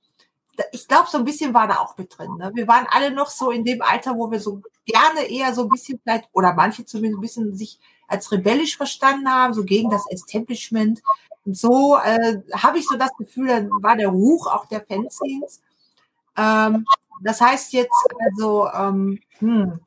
[0.73, 2.37] ich glaube, so ein bisschen war da auch mit drin.
[2.37, 2.51] Ne?
[2.55, 5.69] Wir waren alle noch so in dem Alter, wo wir so gerne eher so ein
[5.69, 7.79] bisschen vielleicht, oder manche zumindest ein bisschen sich
[8.09, 11.01] als rebellisch verstanden haben, so gegen das Establishment.
[11.55, 15.63] So äh, habe ich so das Gefühl, dann war der Ruch auch der Fanzines.
[16.37, 16.85] Ähm,
[17.23, 19.81] das heißt jetzt also, ähm, hm,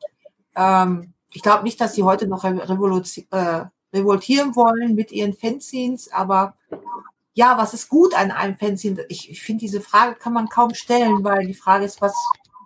[0.55, 6.55] ähm, ich glaube nicht, dass sie heute noch äh, revoltieren wollen mit ihren Fanzines, aber
[7.33, 9.05] ja, was ist gut an einem Fanzine?
[9.07, 12.13] Ich, ich finde, diese Frage kann man kaum stellen, weil die Frage ist, was,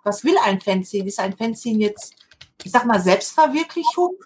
[0.02, 1.06] was will ein Fanzine?
[1.06, 2.14] Ist ein Fanzine jetzt,
[2.64, 4.16] ich sag mal, Selbstverwirklichung,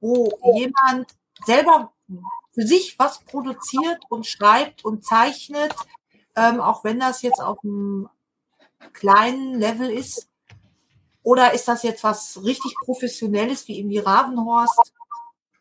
[0.00, 1.08] wo jemand
[1.44, 1.92] selber
[2.58, 5.74] für sich was produziert und schreibt und zeichnet,
[6.34, 8.08] ähm, auch wenn das jetzt auf einem
[8.92, 10.28] kleinen Level ist?
[11.22, 14.92] Oder ist das jetzt was richtig Professionelles wie irgendwie Ravenhorst?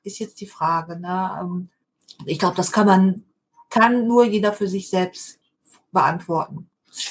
[0.03, 0.99] Ist jetzt die Frage.
[0.99, 1.37] Ne?
[1.39, 1.69] Ähm,
[2.25, 3.25] ich glaube, das kann man,
[3.69, 5.39] kann nur jeder für sich selbst
[5.91, 6.67] beantworten.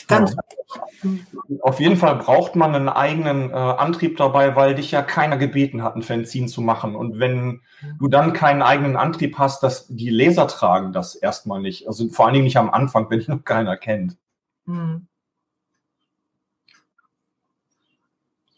[0.08, 0.38] Ganz ja.
[1.60, 5.82] Auf jeden Fall braucht man einen eigenen äh, Antrieb dabei, weil dich ja keiner gebeten
[5.82, 6.96] hat, ein Fanzine zu machen.
[6.96, 7.60] Und wenn
[7.98, 11.86] du dann keinen eigenen Antrieb hast, dass die Leser tragen das erstmal nicht.
[11.86, 14.16] Also vor allen Dingen nicht am Anfang, wenn dich noch keiner kennt.
[14.66, 15.06] Hm.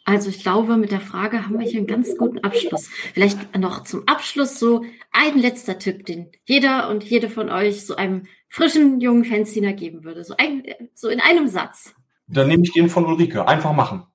[0.09, 2.89] Also ich glaube, mit der Frage haben wir hier einen ganz guten Abschluss.
[3.13, 4.83] Vielleicht noch zum Abschluss so
[5.13, 10.05] ein letzter Tipp, den jeder und jede von euch so einem frischen jungen Fanziner geben
[10.05, 10.25] würde.
[10.25, 10.63] So, ein,
[10.95, 11.95] so in einem Satz.
[12.29, 13.47] Dann nehme ich den von Ulrike.
[13.47, 14.07] Einfach machen.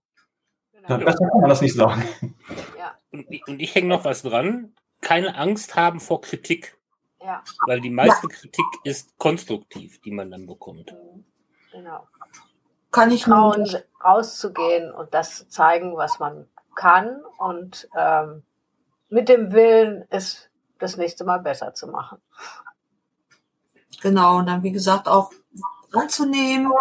[0.71, 0.97] Genau.
[0.97, 2.03] Besser kann man das nicht sagen.
[2.77, 2.97] Ja.
[3.11, 4.73] Und, und ich hänge noch was dran.
[5.01, 6.77] Keine Angst haben vor Kritik.
[7.21, 7.43] Ja.
[7.67, 8.35] Weil die meiste ja.
[8.35, 10.93] Kritik ist konstruktiv, die man dann bekommt.
[11.71, 12.07] Genau
[12.93, 13.67] kann ich trauen,
[14.05, 18.43] rauszugehen und das zu zeigen, was man kann und ähm,
[19.09, 20.49] mit dem Willen, es
[20.79, 22.19] das nächste Mal besser zu machen.
[24.01, 25.31] Genau, und dann wie gesagt auch
[25.91, 26.71] anzunehmen,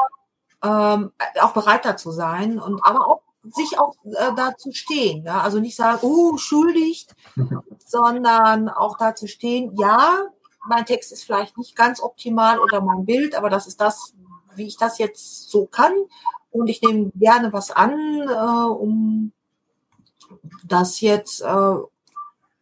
[0.62, 3.20] ähm, auch bereiter zu sein und aber auch
[3.50, 5.24] sich auch äh, da zu stehen.
[5.24, 5.40] Ja?
[5.40, 7.14] Also nicht sagen, oh, schuldigt,
[7.84, 10.22] sondern auch da zu stehen, ja,
[10.66, 14.14] mein Text ist vielleicht nicht ganz optimal oder mein Bild, aber das ist das,
[14.54, 15.92] wie ich das jetzt so kann.
[16.50, 19.32] Und ich nehme gerne was an, äh, um
[20.64, 21.74] das jetzt äh,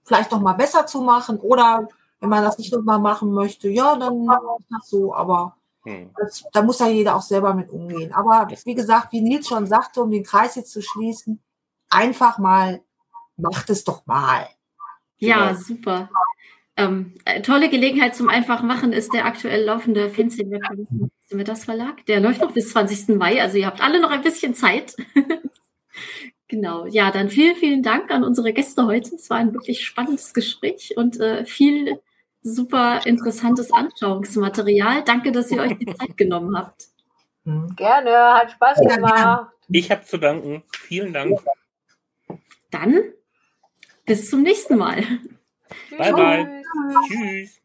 [0.05, 1.39] vielleicht noch mal besser zu machen.
[1.39, 1.89] Oder
[2.21, 5.15] wenn man das nicht noch mal machen möchte, ja, dann ist das so.
[5.15, 6.11] Aber hm.
[6.17, 8.13] das, da muss ja jeder auch selber mit umgehen.
[8.13, 11.43] Aber wie gesagt, wie Nils schon sagte, um den Kreis jetzt zu schließen,
[11.89, 12.83] einfach mal,
[13.37, 14.47] macht es doch mal.
[15.19, 15.61] Ja, genau.
[15.61, 16.11] super.
[16.77, 21.11] Ähm, äh, tolle Gelegenheit zum Einfachmachen ist der aktuell laufende Fernsehwettbewerb
[21.45, 22.07] das Verlag.
[22.07, 23.17] Der läuft noch bis 20.
[23.17, 24.97] Mai, also ihr habt alle noch ein bisschen Zeit.
[26.49, 26.87] genau.
[26.87, 29.15] Ja, dann vielen, vielen Dank an unsere Gäste heute.
[29.15, 32.01] Es war ein wirklich spannendes Gespräch und äh, viel
[32.43, 35.05] super interessantes Anschauungsmaterial.
[35.05, 36.89] Danke, dass ihr euch die Zeit genommen habt.
[37.45, 37.75] Mhm.
[37.77, 39.49] Gerne, hat Spaß gemacht.
[39.69, 40.63] Ich habe zu danken.
[40.73, 41.41] Vielen Dank.
[42.71, 43.03] Dann
[44.05, 45.05] bis zum nächsten Mal.
[45.97, 46.63] Bye, bye.
[47.09, 47.61] Tschüss.